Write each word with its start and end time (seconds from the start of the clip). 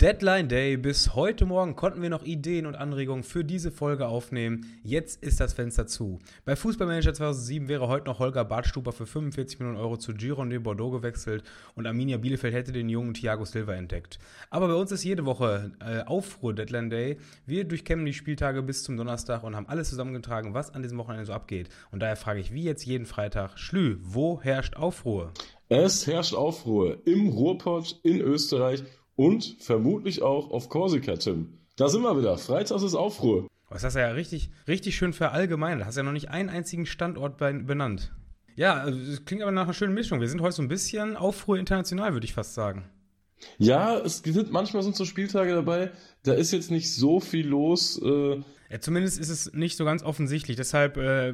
Deadline 0.00 0.48
Day. 0.48 0.78
Bis 0.78 1.14
heute 1.14 1.44
Morgen 1.44 1.76
konnten 1.76 2.00
wir 2.00 2.08
noch 2.08 2.22
Ideen 2.22 2.64
und 2.64 2.74
Anregungen 2.74 3.22
für 3.22 3.44
diese 3.44 3.70
Folge 3.70 4.08
aufnehmen. 4.08 4.64
Jetzt 4.82 5.22
ist 5.22 5.40
das 5.40 5.52
Fenster 5.52 5.86
zu. 5.86 6.20
Bei 6.46 6.56
Fußballmanager 6.56 7.12
2007 7.12 7.68
wäre 7.68 7.86
heute 7.86 8.06
noch 8.06 8.18
Holger 8.18 8.46
Bartstuber 8.46 8.92
für 8.92 9.04
45 9.04 9.58
Millionen 9.58 9.76
Euro 9.76 9.98
zu 9.98 10.14
Giron 10.14 10.48
de 10.48 10.58
Bordeaux 10.58 10.90
gewechselt 10.90 11.44
und 11.74 11.86
Arminia 11.86 12.16
Bielefeld 12.16 12.54
hätte 12.54 12.72
den 12.72 12.88
jungen 12.88 13.12
Thiago 13.12 13.44
Silva 13.44 13.74
entdeckt. 13.74 14.18
Aber 14.48 14.68
bei 14.68 14.74
uns 14.74 14.90
ist 14.90 15.04
jede 15.04 15.26
Woche 15.26 15.72
äh, 15.80 16.00
Aufruhr 16.04 16.54
Deadline 16.54 16.88
Day. 16.88 17.18
Wir 17.44 17.64
durchkämmen 17.64 18.06
die 18.06 18.14
Spieltage 18.14 18.62
bis 18.62 18.82
zum 18.82 18.96
Donnerstag 18.96 19.42
und 19.42 19.54
haben 19.54 19.68
alles 19.68 19.90
zusammengetragen, 19.90 20.54
was 20.54 20.72
an 20.72 20.80
diesem 20.80 20.96
Wochenende 20.96 21.26
so 21.26 21.34
abgeht. 21.34 21.68
Und 21.90 22.00
daher 22.00 22.16
frage 22.16 22.40
ich 22.40 22.54
wie 22.54 22.62
jetzt 22.62 22.86
jeden 22.86 23.04
Freitag, 23.04 23.58
Schlü, 23.58 23.98
wo 24.00 24.40
herrscht 24.40 24.76
Aufruhr? 24.76 25.34
Es 25.68 26.06
herrscht 26.06 26.34
Aufruhr 26.34 27.06
im 27.06 27.28
Ruhrpott 27.28 28.00
in 28.02 28.20
Österreich 28.20 28.82
und 29.16 29.56
vermutlich 29.60 30.22
auch 30.22 30.50
auf 30.50 30.68
Korsika, 30.68 31.16
Tim. 31.16 31.58
Da 31.76 31.88
sind 31.88 32.02
wir 32.02 32.18
wieder. 32.18 32.36
Freitags 32.36 32.82
ist 32.82 32.94
Aufruhr. 32.94 33.48
Das 33.70 33.84
hast 33.84 33.94
du 33.94 34.00
ja 34.00 34.10
richtig, 34.10 34.50
richtig 34.66 34.96
schön 34.96 35.12
verallgemeinert. 35.12 35.82
Du 35.82 35.86
hast 35.86 35.96
ja 35.96 36.02
noch 36.02 36.12
nicht 36.12 36.28
einen 36.28 36.48
einzigen 36.48 36.86
Standort 36.86 37.38
benannt. 37.38 38.12
Ja, 38.56 38.74
also, 38.74 38.98
es 38.98 39.24
klingt 39.24 39.42
aber 39.42 39.52
nach 39.52 39.64
einer 39.64 39.74
schönen 39.74 39.94
Mischung. 39.94 40.20
Wir 40.20 40.28
sind 40.28 40.40
heute 40.40 40.56
so 40.56 40.62
ein 40.62 40.68
bisschen 40.68 41.16
Aufruhr 41.16 41.56
international, 41.56 42.12
würde 42.12 42.24
ich 42.24 42.34
fast 42.34 42.54
sagen. 42.54 42.84
Ja, 43.58 43.98
es 43.98 44.18
sind 44.18 44.52
manchmal 44.52 44.82
sind 44.82 44.96
so 44.96 45.04
Spieltage 45.04 45.54
dabei, 45.54 45.90
da 46.24 46.34
ist 46.34 46.52
jetzt 46.52 46.70
nicht 46.70 46.92
so 46.94 47.20
viel 47.20 47.46
los. 47.46 48.00
Äh, 48.02 48.42
ja, 48.70 48.80
zumindest 48.80 49.18
ist 49.18 49.30
es 49.30 49.52
nicht 49.54 49.76
so 49.76 49.84
ganz 49.84 50.02
offensichtlich. 50.02 50.56
Deshalb 50.56 50.96
äh, 50.96 51.32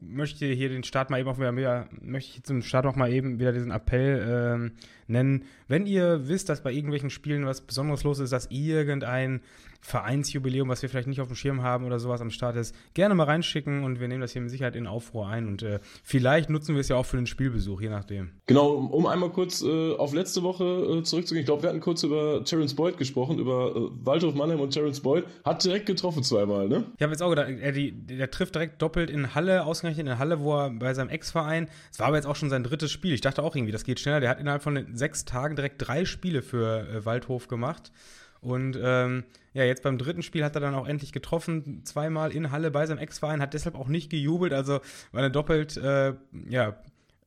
möchte 0.00 0.46
ich 0.46 0.56
hier 0.56 0.68
den 0.68 0.84
Start 0.84 1.10
mal 1.10 1.18
eben 1.18 1.28
auch 1.28 1.38
wieder, 1.38 1.88
möchte 2.00 2.36
ich 2.36 2.44
zum 2.44 2.62
Start 2.62 2.86
auch 2.86 2.96
mal 2.96 3.12
eben 3.12 3.40
wieder 3.40 3.52
diesen 3.52 3.72
Appell 3.72 4.70
äh, 4.72 4.82
nennen. 5.08 5.44
Wenn 5.66 5.86
ihr 5.86 6.28
wisst, 6.28 6.48
dass 6.48 6.62
bei 6.62 6.72
irgendwelchen 6.72 7.10
Spielen 7.10 7.46
was 7.46 7.60
Besonderes 7.60 8.04
los 8.04 8.18
ist, 8.18 8.32
dass 8.32 8.46
irgendein 8.50 9.40
Vereinsjubiläum, 9.80 10.68
was 10.68 10.82
wir 10.82 10.88
vielleicht 10.88 11.08
nicht 11.08 11.20
auf 11.20 11.28
dem 11.28 11.36
Schirm 11.36 11.62
haben 11.62 11.84
oder 11.84 11.98
sowas 11.98 12.20
am 12.20 12.30
Start 12.30 12.56
ist, 12.56 12.74
gerne 12.94 13.14
mal 13.14 13.24
reinschicken 13.24 13.84
und 13.84 14.00
wir 14.00 14.08
nehmen 14.08 14.20
das 14.20 14.32
hier 14.32 14.42
mit 14.42 14.50
Sicherheit 14.50 14.74
in 14.74 14.86
Aufruhr 14.86 15.28
ein 15.28 15.46
und 15.46 15.62
äh, 15.62 15.78
vielleicht 16.02 16.50
nutzen 16.50 16.74
wir 16.74 16.80
es 16.80 16.88
ja 16.88 16.96
auch 16.96 17.06
für 17.06 17.16
den 17.16 17.26
Spielbesuch, 17.26 17.80
je 17.80 17.88
nachdem. 17.88 18.30
Genau, 18.46 18.72
um, 18.72 18.90
um 18.90 19.06
einmal 19.06 19.30
kurz 19.30 19.62
äh, 19.62 19.94
auf 19.94 20.12
letzte 20.12 20.42
Woche 20.42 20.64
äh, 20.64 21.02
zurückzugehen. 21.04 21.42
Ich 21.42 21.46
glaube, 21.46 21.62
wir 21.62 21.68
hatten 21.68 21.80
kurz 21.80 22.02
über 22.02 22.44
Terence 22.44 22.74
Boyd 22.74 22.98
gesprochen, 22.98 23.38
über 23.38 23.74
äh, 23.74 24.04
Waldhof 24.04 24.34
Mannheim 24.34 24.60
und 24.60 24.70
Terence 24.70 25.00
Boyd. 25.00 25.24
Hat 25.44 25.62
direkt 25.62 25.86
getroffen 25.86 26.22
zweimal, 26.24 26.68
ne? 26.68 26.84
Ich 26.96 27.02
habe 27.02 27.12
jetzt 27.12 27.22
auch 27.22 27.30
gedacht, 27.30 27.48
er, 27.48 27.72
die, 27.72 27.92
der 27.92 28.30
trifft 28.30 28.56
direkt 28.56 28.82
doppelt 28.82 29.10
in 29.10 29.34
Halle, 29.34 29.64
ausgerechnet 29.64 30.06
in 30.06 30.18
Halle, 30.18 30.40
wo 30.40 30.56
er 30.56 30.70
bei 30.70 30.92
seinem 30.92 31.08
Ex-Verein, 31.08 31.68
es 31.92 32.00
war 32.00 32.08
aber 32.08 32.16
jetzt 32.16 32.26
auch 32.26 32.36
schon 32.36 32.50
sein 32.50 32.64
drittes 32.64 32.90
Spiel. 32.90 33.14
Ich 33.14 33.20
dachte 33.20 33.42
auch 33.42 33.54
irgendwie, 33.54 33.72
das 33.72 33.84
geht 33.84 34.00
schneller. 34.00 34.20
Der 34.20 34.30
hat 34.30 34.40
innerhalb 34.40 34.62
von 34.62 34.86
sechs 34.98 35.24
Tagen 35.24 35.56
direkt 35.56 35.76
drei 35.78 36.04
Spiele 36.04 36.42
für 36.42 36.88
äh, 36.88 37.04
Waldhof 37.04 37.48
gemacht. 37.48 37.92
Und 38.40 38.78
ähm, 38.80 39.24
ja, 39.52 39.64
jetzt 39.64 39.82
beim 39.82 39.98
dritten 39.98 40.22
Spiel 40.22 40.44
hat 40.44 40.54
er 40.54 40.60
dann 40.60 40.74
auch 40.74 40.86
endlich 40.86 41.12
getroffen, 41.12 41.84
zweimal 41.84 42.30
in 42.30 42.52
Halle 42.52 42.70
bei 42.70 42.86
seinem 42.86 42.98
Ex-Verein, 42.98 43.40
hat 43.40 43.54
deshalb 43.54 43.74
auch 43.74 43.88
nicht 43.88 44.10
gejubelt, 44.10 44.52
also 44.52 44.74
war 45.12 45.20
eine 45.20 45.30
doppelt, 45.30 45.76
äh, 45.76 46.14
ja, 46.48 46.76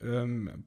ähm, 0.02 0.64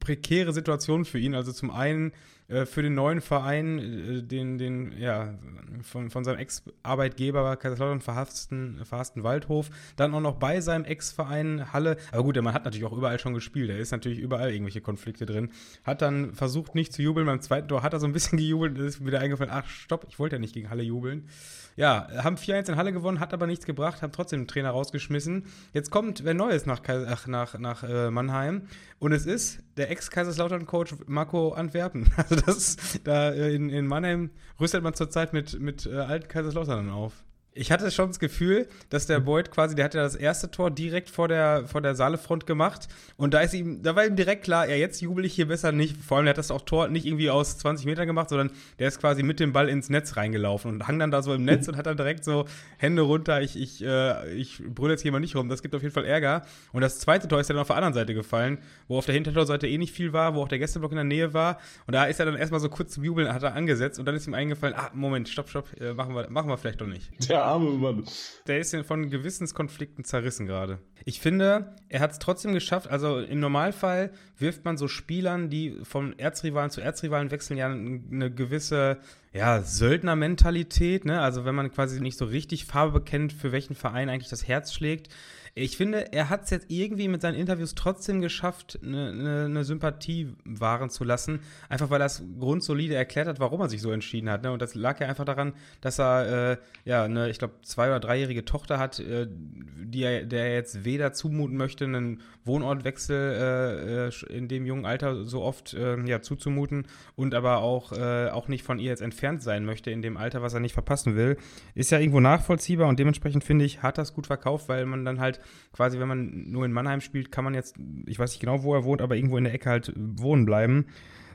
prekäre 0.00 0.52
Situation 0.52 1.04
für 1.04 1.18
ihn. 1.18 1.34
Also 1.34 1.52
zum 1.52 1.70
einen 1.70 2.12
äh, 2.48 2.64
für 2.64 2.82
den 2.82 2.94
neuen 2.94 3.20
Verein, 3.20 3.78
äh, 3.78 4.22
den, 4.22 4.56
den, 4.56 4.92
ja, 4.98 5.34
von, 5.82 6.10
von 6.10 6.24
seinem 6.24 6.38
Ex-Arbeitgeber 6.38 7.56
Kaiserslautern 7.56 8.00
verhaften, 8.00 8.80
verhassten 8.84 9.22
Waldhof, 9.22 9.68
dann 9.96 10.14
auch 10.14 10.20
noch 10.20 10.36
bei 10.36 10.62
seinem 10.62 10.84
Ex-Verein 10.84 11.72
Halle. 11.74 11.98
Aber 12.10 12.22
gut, 12.22 12.36
der 12.36 12.42
Mann 12.42 12.54
hat 12.54 12.64
natürlich 12.64 12.86
auch 12.86 12.96
überall 12.96 13.18
schon 13.18 13.34
gespielt, 13.34 13.68
da 13.68 13.74
ist 13.74 13.92
natürlich 13.92 14.18
überall 14.18 14.50
irgendwelche 14.50 14.80
Konflikte 14.80 15.26
drin. 15.26 15.50
Hat 15.84 16.00
dann 16.00 16.34
versucht, 16.34 16.74
nicht 16.74 16.92
zu 16.92 17.02
jubeln. 17.02 17.26
Beim 17.26 17.42
zweiten 17.42 17.68
Tor 17.68 17.82
hat 17.82 17.92
er 17.92 18.00
so 18.00 18.06
ein 18.06 18.12
bisschen 18.12 18.38
gejubelt, 18.38 18.78
ist 18.78 19.04
wieder 19.04 19.20
eingefallen, 19.20 19.52
ach 19.52 19.68
stopp, 19.68 20.06
ich 20.08 20.18
wollte 20.18 20.36
ja 20.36 20.40
nicht 20.40 20.54
gegen 20.54 20.70
Halle 20.70 20.82
jubeln. 20.82 21.28
Ja, 21.76 22.08
haben 22.24 22.34
4-1 22.36 22.70
in 22.70 22.76
Halle 22.76 22.92
gewonnen, 22.92 23.20
hat 23.20 23.32
aber 23.32 23.46
nichts 23.46 23.64
gebracht, 23.64 24.02
haben 24.02 24.10
trotzdem 24.10 24.40
den 24.40 24.48
Trainer 24.48 24.70
rausgeschmissen. 24.70 25.44
Jetzt 25.72 25.90
kommt 25.90 26.24
wer 26.24 26.34
Neues 26.34 26.66
nach, 26.66 26.80
ach, 26.88 27.26
nach, 27.28 27.56
nach 27.58 27.84
äh, 27.84 28.10
Mannheim 28.10 28.62
und 28.98 29.12
es 29.12 29.26
ist 29.26 29.60
der 29.76 29.90
Ex-Kaiserslautern-Coach 29.90 30.96
Marco 31.06 31.52
Antwerpen. 31.52 32.10
Also 32.18 32.37
das, 32.46 32.76
da 33.04 33.30
äh, 33.30 33.54
in, 33.54 33.70
in 33.70 33.86
Mannheim 33.86 34.30
rüstet 34.60 34.82
man 34.82 34.94
zurzeit 34.94 35.32
mit, 35.32 35.58
mit 35.60 35.86
äh, 35.86 35.94
alten 35.94 36.28
Kaiserslautern 36.28 36.90
auf. 36.90 37.24
Ich 37.58 37.72
hatte 37.72 37.90
schon 37.90 38.06
das 38.06 38.20
Gefühl, 38.20 38.68
dass 38.88 39.06
der 39.06 39.18
Boyd 39.18 39.50
quasi, 39.50 39.74
der 39.74 39.86
hat 39.86 39.94
ja 39.94 40.02
das 40.02 40.14
erste 40.14 40.48
Tor 40.48 40.70
direkt 40.70 41.10
vor 41.10 41.26
der, 41.26 41.66
vor 41.66 41.80
der 41.80 41.96
Saalefront 41.96 42.46
gemacht. 42.46 42.86
Und 43.16 43.34
da 43.34 43.40
ist 43.40 43.52
ihm, 43.52 43.82
da 43.82 43.96
war 43.96 44.06
ihm 44.06 44.14
direkt 44.14 44.44
klar, 44.44 44.68
ja, 44.68 44.76
jetzt 44.76 45.00
jubel 45.00 45.24
ich 45.24 45.34
hier 45.34 45.48
besser 45.48 45.72
nicht. 45.72 45.96
Vor 45.96 46.18
allem, 46.18 46.26
der 46.26 46.30
hat 46.30 46.38
das 46.38 46.52
auch 46.52 46.62
Tor 46.62 46.86
nicht 46.86 47.04
irgendwie 47.04 47.30
aus 47.30 47.58
20 47.58 47.84
Metern 47.86 48.06
gemacht, 48.06 48.28
sondern 48.28 48.52
der 48.78 48.86
ist 48.86 49.00
quasi 49.00 49.24
mit 49.24 49.40
dem 49.40 49.52
Ball 49.52 49.68
ins 49.68 49.90
Netz 49.90 50.16
reingelaufen 50.16 50.70
und 50.70 50.86
hang 50.86 51.00
dann 51.00 51.10
da 51.10 51.20
so 51.20 51.34
im 51.34 51.44
Netz 51.44 51.66
und 51.68 51.76
hat 51.76 51.86
dann 51.86 51.96
direkt 51.96 52.22
so 52.22 52.44
Hände 52.76 53.02
runter, 53.02 53.42
ich, 53.42 53.60
ich, 53.60 53.84
äh, 53.84 54.32
ich 54.34 54.62
brülle 54.64 54.92
jetzt 54.92 55.02
hier 55.02 55.10
mal 55.10 55.18
nicht 55.18 55.34
rum. 55.34 55.48
Das 55.48 55.60
gibt 55.60 55.74
auf 55.74 55.82
jeden 55.82 55.94
Fall 55.94 56.04
Ärger. 56.04 56.42
Und 56.72 56.82
das 56.82 57.00
zweite 57.00 57.26
Tor 57.26 57.40
ist 57.40 57.48
ja 57.48 57.54
dann 57.54 57.62
auf 57.62 57.68
der 57.68 57.76
anderen 57.76 57.94
Seite 57.94 58.14
gefallen, 58.14 58.58
wo 58.86 58.98
auf 58.98 59.06
der 59.06 59.14
Hintertorseite 59.14 59.66
eh 59.66 59.78
nicht 59.78 59.92
viel 59.92 60.12
war, 60.12 60.36
wo 60.36 60.42
auch 60.42 60.48
der 60.48 60.60
Gästeblock 60.60 60.92
in 60.92 60.96
der 60.96 61.04
Nähe 61.04 61.34
war. 61.34 61.58
Und 61.88 61.94
da 61.94 62.04
ist 62.04 62.20
er 62.20 62.26
dann 62.26 62.36
erstmal 62.36 62.60
so 62.60 62.68
kurz 62.68 62.92
zum 62.92 63.02
Jubeln, 63.02 63.34
hat 63.34 63.42
er 63.42 63.54
angesetzt 63.54 63.98
und 63.98 64.04
dann 64.04 64.14
ist 64.14 64.28
ihm 64.28 64.34
eingefallen, 64.34 64.76
ah, 64.76 64.90
Moment, 64.94 65.28
stopp, 65.28 65.50
stopp, 65.50 65.68
äh, 65.80 65.92
machen, 65.92 66.14
wir, 66.14 66.30
machen 66.30 66.48
wir 66.48 66.56
vielleicht 66.56 66.80
doch 66.80 66.86
nicht. 66.86 67.10
Ja 67.26 67.47
arme 67.48 67.70
Mann. 67.70 68.04
Der 68.46 68.58
ist 68.60 68.74
von 68.86 69.10
Gewissenskonflikten 69.10 70.04
zerrissen 70.04 70.46
gerade. 70.46 70.78
Ich 71.04 71.20
finde, 71.20 71.74
er 71.88 72.00
hat 72.00 72.12
es 72.12 72.18
trotzdem 72.18 72.52
geschafft. 72.52 72.88
Also 72.88 73.18
im 73.18 73.40
Normalfall 73.40 74.12
wirft 74.38 74.64
man 74.64 74.76
so 74.76 74.88
Spielern, 74.88 75.50
die 75.50 75.78
von 75.82 76.18
Erzrivalen 76.18 76.70
zu 76.70 76.80
Erzrivalen 76.80 77.30
wechseln, 77.30 77.56
ja 77.56 77.66
eine 77.66 78.32
gewisse 78.32 78.98
ja, 79.32 79.62
Söldnermentalität. 79.62 81.04
Ne? 81.04 81.20
Also 81.20 81.44
wenn 81.44 81.54
man 81.54 81.70
quasi 81.70 82.00
nicht 82.00 82.18
so 82.18 82.24
richtig 82.24 82.64
Farbe 82.64 83.00
bekennt, 83.00 83.32
für 83.32 83.52
welchen 83.52 83.74
Verein 83.74 84.08
eigentlich 84.08 84.30
das 84.30 84.48
Herz 84.48 84.72
schlägt. 84.72 85.08
Ich 85.54 85.76
finde, 85.76 86.12
er 86.12 86.30
hat 86.30 86.44
es 86.44 86.50
jetzt 86.50 86.66
irgendwie 86.68 87.08
mit 87.08 87.20
seinen 87.20 87.34
Interviews 87.34 87.74
trotzdem 87.74 88.20
geschafft, 88.20 88.78
eine, 88.80 89.08
eine, 89.08 89.44
eine, 89.46 89.64
Sympathie 89.64 90.32
wahren 90.44 90.88
zu 90.88 91.02
lassen. 91.02 91.40
Einfach 91.68 91.90
weil 91.90 92.00
er 92.00 92.06
es 92.06 92.22
grundsolide 92.38 92.94
erklärt 92.94 93.26
hat, 93.26 93.40
warum 93.40 93.60
er 93.60 93.68
sich 93.68 93.82
so 93.82 93.90
entschieden 93.90 94.30
hat. 94.30 94.44
Ne? 94.44 94.52
Und 94.52 94.62
das 94.62 94.76
lag 94.76 95.00
ja 95.00 95.08
einfach 95.08 95.24
daran, 95.24 95.54
dass 95.80 95.98
er, 95.98 96.52
äh, 96.52 96.56
ja, 96.84 97.02
eine, 97.02 97.28
ich 97.28 97.38
glaube, 97.38 97.54
zwei- 97.62 97.88
oder 97.88 97.98
dreijährige 97.98 98.44
Tochter 98.44 98.78
hat, 98.78 99.00
äh, 99.00 99.26
die 99.28 100.02
er, 100.02 100.24
der 100.24 100.44
er 100.44 100.54
jetzt 100.54 100.84
weder 100.84 101.12
zumuten 101.12 101.56
möchte, 101.56 101.86
einen 101.86 102.20
Wohnortwechsel 102.44 103.16
äh, 103.16 104.06
äh 104.06 104.36
in 104.36 104.46
dem 104.48 104.64
jungen 104.64 104.86
Alter 104.86 105.24
so 105.24 105.42
oft 105.42 105.74
äh, 105.74 106.00
ja, 106.04 106.22
zuzumuten 106.22 106.86
und 107.16 107.34
aber 107.34 107.58
auch, 107.58 107.92
äh, 107.92 108.28
auch 108.28 108.46
nicht 108.46 108.62
von 108.62 108.78
ihr 108.78 108.90
jetzt 108.90 109.02
entfernt 109.02 109.17
sein 109.42 109.64
möchte 109.64 109.90
in 109.90 110.02
dem 110.02 110.16
Alter, 110.16 110.42
was 110.42 110.54
er 110.54 110.60
nicht 110.60 110.72
verpassen 110.72 111.16
will. 111.16 111.36
Ist 111.74 111.90
ja 111.90 111.98
irgendwo 111.98 112.20
nachvollziehbar 112.20 112.88
und 112.88 112.98
dementsprechend 112.98 113.44
finde 113.44 113.64
ich, 113.64 113.82
hat 113.82 113.98
das 113.98 114.14
gut 114.14 114.26
verkauft, 114.26 114.68
weil 114.68 114.86
man 114.86 115.04
dann 115.04 115.20
halt 115.20 115.40
quasi, 115.72 115.98
wenn 115.98 116.08
man 116.08 116.50
nur 116.50 116.64
in 116.64 116.72
Mannheim 116.72 117.00
spielt, 117.00 117.30
kann 117.30 117.44
man 117.44 117.54
jetzt, 117.54 117.76
ich 118.06 118.18
weiß 118.18 118.30
nicht 118.32 118.40
genau, 118.40 118.62
wo 118.62 118.74
er 118.74 118.84
wohnt, 118.84 119.02
aber 119.02 119.16
irgendwo 119.16 119.36
in 119.36 119.44
der 119.44 119.54
Ecke 119.54 119.70
halt 119.70 119.92
wohnen 119.96 120.44
bleiben. 120.44 120.86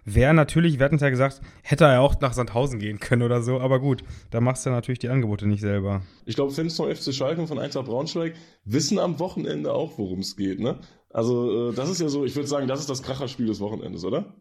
Wäre 0.05 0.33
natürlich, 0.33 0.79
wir 0.79 0.85
hatten 0.85 0.95
es 0.95 1.01
ja 1.01 1.09
gesagt, 1.09 1.39
hätte 1.61 1.85
er 1.85 2.01
auch 2.01 2.19
nach 2.19 2.33
Sandhausen 2.33 2.79
gehen 2.79 2.99
können 2.99 3.21
oder 3.21 3.41
so, 3.41 3.61
aber 3.61 3.79
gut, 3.79 4.03
da 4.31 4.41
machst 4.41 4.65
du 4.65 4.69
natürlich 4.69 4.99
die 4.99 5.07
Angebote 5.07 5.47
nicht 5.47 5.61
selber. 5.61 6.01
Ich 6.25 6.35
glaube, 6.35 6.51
Fans 6.51 6.75
von 6.75 6.93
FC 6.93 7.13
Schalke 7.13 7.39
und 7.39 7.47
von 7.47 7.59
Eintracht 7.59 7.85
Braunschweig 7.85 8.33
wissen 8.65 8.99
am 8.99 9.19
Wochenende 9.19 9.73
auch, 9.73 9.97
worum 9.97 10.19
es 10.19 10.35
geht, 10.35 10.59
ne? 10.59 10.79
Also, 11.09 11.69
äh, 11.69 11.73
das 11.73 11.89
ist 11.89 12.01
ja 12.01 12.09
so, 12.09 12.25
ich 12.25 12.35
würde 12.35 12.49
sagen, 12.49 12.67
das 12.67 12.81
ist 12.81 12.89
das 12.89 13.03
Kracherspiel 13.03 13.45
des 13.45 13.61
Wochenendes, 13.61 14.03
oder? 14.03 14.33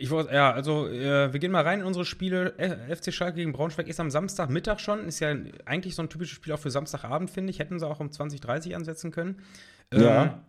Ich 0.00 0.10
wollte, 0.10 0.32
ja, 0.32 0.52
also 0.52 0.88
äh, 0.88 1.32
wir 1.32 1.40
gehen 1.40 1.50
mal 1.50 1.64
rein 1.64 1.80
in 1.80 1.86
unsere 1.86 2.04
Spiele. 2.04 2.54
FC 2.88 3.12
Schalke 3.12 3.38
gegen 3.38 3.52
Braunschweig 3.52 3.88
ist 3.88 3.98
am 3.98 4.12
Samstagmittag 4.12 4.78
schon. 4.78 5.06
Ist 5.08 5.18
ja 5.18 5.34
eigentlich 5.64 5.96
so 5.96 6.02
ein 6.02 6.08
typisches 6.08 6.36
Spiel 6.36 6.52
auch 6.52 6.60
für 6.60 6.70
Samstagabend, 6.70 7.30
finde 7.30 7.50
ich. 7.50 7.58
Hätten 7.58 7.80
sie 7.80 7.86
auch 7.86 7.98
um 7.98 8.08
20.30 8.08 8.76
ansetzen 8.76 9.10
können. 9.10 9.42
Ähm, 9.90 10.02
ja. 10.02 10.44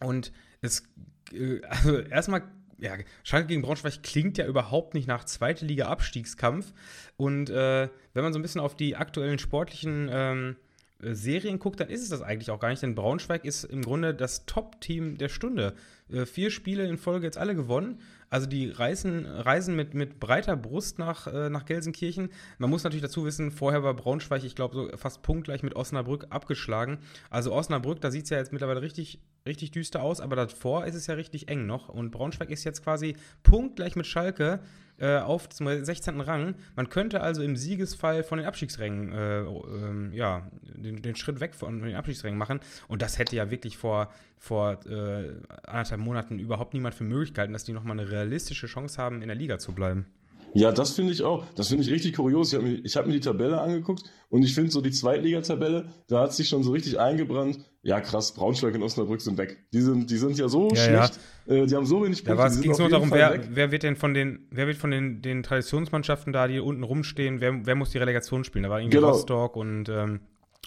Und 0.00 0.32
es, 0.62 0.82
äh, 1.30 1.60
also 1.68 1.98
erstmal, 1.98 2.42
ja, 2.78 2.94
Schalke 3.22 3.48
gegen 3.48 3.60
Braunschweig 3.60 4.02
klingt 4.02 4.38
ja 4.38 4.46
überhaupt 4.46 4.94
nicht 4.94 5.06
nach 5.06 5.24
zweite 5.24 5.66
Liga 5.66 5.88
Abstiegskampf. 5.88 6.72
Und 7.18 7.50
äh, 7.50 7.90
wenn 8.14 8.22
man 8.24 8.32
so 8.32 8.38
ein 8.38 8.42
bisschen 8.42 8.62
auf 8.62 8.74
die 8.74 8.96
aktuellen 8.96 9.38
sportlichen 9.38 10.08
ähm, 10.10 10.56
äh, 10.56 10.65
Serien 11.00 11.58
guckt, 11.58 11.80
dann 11.80 11.88
ist 11.88 12.02
es 12.02 12.08
das 12.08 12.22
eigentlich 12.22 12.50
auch 12.50 12.58
gar 12.58 12.70
nicht, 12.70 12.82
denn 12.82 12.94
Braunschweig 12.94 13.44
ist 13.44 13.64
im 13.64 13.82
Grunde 13.82 14.14
das 14.14 14.46
Top-Team 14.46 15.18
der 15.18 15.28
Stunde. 15.28 15.74
Äh, 16.08 16.24
vier 16.24 16.50
Spiele 16.50 16.86
in 16.86 16.96
Folge 16.96 17.26
jetzt 17.26 17.36
alle 17.36 17.54
gewonnen. 17.54 18.00
Also 18.30 18.46
die 18.46 18.70
reisen, 18.70 19.26
reisen 19.26 19.76
mit, 19.76 19.94
mit 19.94 20.18
breiter 20.18 20.56
Brust 20.56 20.98
nach, 20.98 21.26
äh, 21.26 21.50
nach 21.50 21.66
Gelsenkirchen. 21.66 22.30
Man 22.58 22.70
muss 22.70 22.82
natürlich 22.82 23.02
dazu 23.02 23.24
wissen, 23.24 23.50
vorher 23.50 23.82
war 23.82 23.94
Braunschweig, 23.94 24.42
ich 24.42 24.54
glaube, 24.54 24.74
so 24.74 24.96
fast 24.96 25.22
punktgleich 25.22 25.62
mit 25.62 25.76
Osnabrück 25.76 26.26
abgeschlagen. 26.30 26.98
Also 27.30 27.52
Osnabrück, 27.52 28.00
da 28.00 28.10
sieht 28.10 28.24
es 28.24 28.30
ja 28.30 28.38
jetzt 28.38 28.52
mittlerweile 28.52 28.82
richtig, 28.82 29.20
richtig 29.46 29.72
düster 29.72 30.02
aus, 30.02 30.20
aber 30.20 30.34
davor 30.34 30.86
ist 30.86 30.94
es 30.94 31.06
ja 31.06 31.14
richtig 31.14 31.48
eng 31.48 31.66
noch. 31.66 31.88
Und 31.88 32.10
Braunschweig 32.10 32.50
ist 32.50 32.64
jetzt 32.64 32.82
quasi 32.82 33.16
punktgleich 33.42 33.96
mit 33.96 34.06
Schalke 34.06 34.60
äh, 34.98 35.18
auf 35.18 35.48
zum 35.48 35.66
16. 35.84 36.20
Rang. 36.20 36.54
Man 36.74 36.88
könnte 36.88 37.20
also 37.20 37.42
im 37.42 37.56
Siegesfall 37.56 38.22
von 38.22 38.38
den 38.38 38.46
Abstiegsrängen, 38.46 39.12
äh, 39.12 39.40
äh, 39.40 40.16
ja, 40.16 40.50
den, 40.62 41.02
den, 41.02 41.16
Schritt 41.16 41.40
weg 41.40 41.54
von 41.54 41.82
den 41.82 41.94
Abstiegsrängen 41.94 42.38
machen. 42.38 42.60
Und 42.88 43.02
das 43.02 43.18
hätte 43.18 43.36
ja 43.36 43.50
wirklich 43.50 43.76
vor, 43.76 44.10
vor 44.38 44.80
äh, 44.86 45.34
anderthalb 45.66 46.00
Monaten 46.00 46.38
überhaupt 46.38 46.74
niemand 46.74 46.94
für 46.94 47.04
möglich 47.04 47.34
gehalten, 47.34 47.52
dass 47.52 47.64
die 47.64 47.72
nochmal 47.72 47.98
eine 47.98 48.10
realistische 48.10 48.66
Chance 48.66 49.00
haben, 49.00 49.22
in 49.22 49.28
der 49.28 49.36
Liga 49.36 49.58
zu 49.58 49.72
bleiben. 49.72 50.06
Ja, 50.56 50.72
das 50.72 50.92
finde 50.92 51.12
ich 51.12 51.22
auch. 51.22 51.44
Das 51.54 51.68
finde 51.68 51.84
ich 51.84 51.90
richtig 51.90 52.14
kurios. 52.14 52.52
Ich 52.52 52.58
habe 52.58 52.66
mir, 52.66 52.82
hab 52.82 53.06
mir 53.06 53.12
die 53.12 53.20
Tabelle 53.20 53.60
angeguckt 53.60 54.04
und 54.30 54.42
ich 54.42 54.54
finde 54.54 54.70
so 54.70 54.80
die 54.80 54.90
Zweitligatabelle, 54.90 55.90
da 56.08 56.22
hat 56.22 56.32
sich 56.32 56.48
schon 56.48 56.62
so 56.62 56.72
richtig 56.72 56.98
eingebrannt. 56.98 57.58
Ja, 57.82 58.00
krass, 58.00 58.32
Braunschweig 58.32 58.74
und 58.74 58.82
Osnabrück 58.82 59.20
sind 59.20 59.36
weg. 59.36 59.58
Die 59.74 59.82
sind, 59.82 60.10
die 60.10 60.16
sind 60.16 60.38
ja 60.38 60.48
so 60.48 60.70
ja, 60.70 60.76
schlecht. 60.76 61.20
Ja. 61.46 61.54
Äh, 61.54 61.66
die 61.66 61.76
haben 61.76 61.84
so 61.84 62.02
wenig 62.02 62.24
Punkte. 62.24 62.42
Da 62.42 62.48
ging 62.48 62.70
es 62.70 62.78
nur 62.78 62.88
darum, 62.88 63.10
wer, 63.10 63.38
wer 63.50 63.70
wird 63.70 63.82
denn 63.82 63.96
von 63.96 64.14
den, 64.14 64.48
wer 64.50 64.66
wird 64.66 64.78
von 64.78 64.90
den, 64.90 65.20
den 65.20 65.42
Traditionsmannschaften 65.42 66.32
da, 66.32 66.48
die 66.48 66.58
unten 66.58 66.82
rumstehen, 66.82 67.40
wer, 67.40 67.66
wer 67.66 67.74
muss 67.74 67.90
die 67.90 67.98
Relegation 67.98 68.42
spielen? 68.42 68.64
Da 68.64 68.70
war 68.70 68.80
irgendwie 68.80 68.96
genau. 68.96 69.10
Rostock 69.10 69.56
und, 69.56 69.90
ähm, 69.90 70.20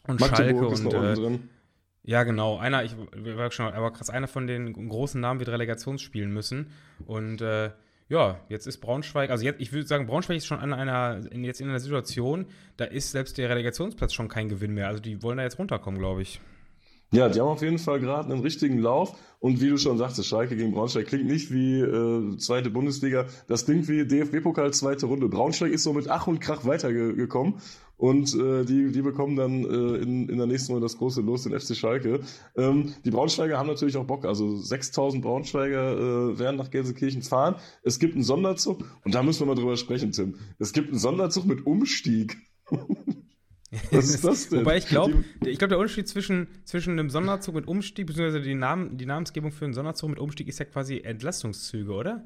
und 0.08 0.22
Schalke 0.22 0.68
und. 0.68 0.94
Äh, 0.94 1.40
ja, 2.04 2.24
genau. 2.24 2.58
Einer, 2.58 2.84
ich 2.84 2.96
war 2.96 3.52
schon, 3.52 3.66
aber 3.66 3.92
krass, 3.92 4.10
einer 4.10 4.28
von 4.28 4.46
den 4.46 4.72
großen 4.90 5.20
Namen 5.20 5.40
wird 5.40 5.50
Relegation 5.50 5.98
spielen 5.98 6.32
müssen. 6.32 6.72
Und 7.06 7.42
äh, 7.42 7.72
ja, 8.10 8.40
jetzt 8.50 8.66
ist 8.66 8.80
Braunschweig, 8.80 9.30
also 9.30 9.46
jetzt, 9.46 9.62
ich 9.62 9.72
würde 9.72 9.88
sagen, 9.88 10.08
Braunschweig 10.08 10.38
ist 10.38 10.48
schon 10.48 10.60
an 10.60 10.74
einer, 10.74 11.22
in, 11.32 11.44
jetzt 11.44 11.62
in 11.62 11.70
einer 11.70 11.80
Situation, 11.80 12.48
da 12.76 12.86
ist 12.86 13.12
selbst 13.12 13.38
der 13.38 13.50
Relegationsplatz 13.50 14.14
schon 14.14 14.28
kein 14.28 14.50
Gewinn 14.50 14.74
mehr. 14.74 14.88
Also 14.88 15.00
die 15.00 15.22
wollen 15.22 15.38
da 15.38 15.44
jetzt 15.44 15.60
runterkommen, 15.60 16.00
glaube 16.00 16.24
ich. 16.24 16.42
Ja, 17.12 17.28
die 17.28 17.40
haben 17.40 17.48
auf 17.48 17.62
jeden 17.64 17.80
Fall 17.80 18.00
gerade 18.00 18.32
einen 18.32 18.42
richtigen 18.42 18.78
Lauf. 18.78 19.16
Und 19.40 19.62
wie 19.62 19.70
du 19.70 19.78
schon 19.78 19.98
sagtest, 19.98 20.28
Schalke 20.28 20.56
gegen 20.56 20.74
Braunschweig 20.74 21.08
klingt 21.08 21.26
nicht 21.26 21.52
wie 21.52 21.80
äh, 21.80 22.38
zweite 22.38 22.70
Bundesliga. 22.70 23.26
Das 23.48 23.66
klingt 23.66 23.88
wie 23.88 24.06
DFB-Pokal 24.06 24.74
zweite 24.74 25.06
Runde. 25.06 25.30
Braunschweig 25.30 25.72
ist 25.72 25.84
so 25.84 25.94
mit 25.94 26.10
Ach 26.10 26.28
und 26.28 26.40
Krach 26.40 26.66
weitergekommen. 26.66 27.56
Und 27.96 28.36
äh, 28.36 28.64
die, 28.64 28.92
die 28.92 29.02
bekommen 29.02 29.36
dann 29.36 29.64
äh, 29.64 30.02
in, 30.02 30.30
in 30.30 30.38
der 30.38 30.46
nächsten 30.46 30.74
Runde 30.74 30.86
das 30.86 30.98
große 30.98 31.22
Los, 31.22 31.44
den 31.44 31.58
FC 31.58 31.76
Schalke. 31.76 32.20
Ähm, 32.56 32.94
die 33.04 33.12
Braunschweiger 33.12 33.58
haben 33.58 33.68
natürlich 33.68 33.98
auch 33.98 34.06
Bock. 34.06 34.26
Also 34.26 34.58
6000 34.58 35.24
Braunschweiger 35.24 35.94
äh, 35.98 36.40
werden 36.40 36.58
nach 36.58 36.70
Gelsenkirchen 36.70 37.24
fahren. 37.24 37.56
Es 37.82 38.00
gibt 38.00 38.16
einen 38.16 38.24
Sonderzug. 38.24 38.84
Und 39.04 39.16
da 39.16 39.24
müssen 39.24 39.42
wir 39.42 39.48
mal 39.48 39.56
drüber 39.56 39.78
sprechen, 39.78 40.12
Tim. 40.12 40.36
Es 40.60 40.74
gibt 40.74 40.90
einen 40.90 41.00
Sonderzug 41.00 41.46
mit 41.46 41.66
Umstieg. 41.66 42.38
Was 43.92 44.10
ist 44.16 44.24
das 44.24 44.50
denn? 44.50 44.62
Wobei 44.62 44.78
ich 44.78 44.88
glaube, 44.88 45.24
ich 45.46 45.58
glaube, 45.58 45.70
der 45.70 45.80
Unterschied 45.80 46.08
zwischen, 46.08 46.48
zwischen 46.64 46.94
einem 46.94 47.10
Sonderzug 47.10 47.56
mit 47.56 47.68
Umstieg, 47.68 48.08
beziehungsweise 48.08 48.42
die, 48.42 48.56
Namen, 48.56 48.98
die 48.98 49.06
Namensgebung 49.06 49.52
für 49.52 49.66
einen 49.66 49.74
Sonderzug 49.74 50.10
mit 50.10 50.20
Umstieg 50.20 50.48
ist 50.48 50.60
ja 50.60 50.66
quasi 50.66 51.00
Entlastungszüge, 51.00 51.92
oder? 51.92 52.26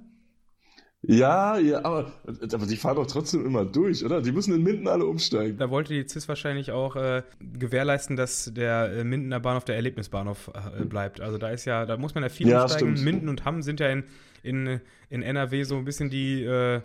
Ja, 1.05 1.57
ja, 1.57 1.83
aber, 1.83 2.13
aber 2.25 2.65
die 2.65 2.77
fahren 2.77 2.95
doch 2.95 3.07
trotzdem 3.07 3.45
immer 3.45 3.65
durch, 3.65 4.05
oder? 4.05 4.21
Die 4.21 4.31
müssen 4.31 4.53
in 4.53 4.63
Minden 4.63 4.87
alle 4.87 5.05
umsteigen. 5.05 5.57
Da 5.57 5.69
wollte 5.69 5.93
die 5.93 6.07
CIS 6.07 6.29
wahrscheinlich 6.29 6.71
auch 6.71 6.95
äh, 6.95 7.23
gewährleisten, 7.41 8.15
dass 8.15 8.53
der 8.53 8.93
äh, 8.93 9.03
Mindener 9.03 9.41
Bahnhof 9.41 9.65
der 9.65 9.75
Erlebnisbahnhof 9.75 10.49
äh, 10.53 10.85
bleibt. 10.85 11.19
Also 11.19 11.37
da 11.37 11.49
ist 11.49 11.65
ja, 11.65 11.85
da 11.85 11.97
muss 11.97 12.15
man 12.15 12.23
ja 12.23 12.29
viel 12.29 12.47
ja, 12.47 12.61
umsteigen. 12.61 12.95
Stimmt. 12.95 13.03
Minden 13.03 13.27
und 13.27 13.43
Hamm 13.43 13.61
sind 13.63 13.81
ja 13.81 13.89
in, 13.89 14.05
in, 14.43 14.79
in 15.09 15.23
NRW 15.23 15.63
so 15.63 15.75
ein 15.75 15.83
bisschen 15.83 16.09
die, 16.09 16.41
äh, 16.41 16.79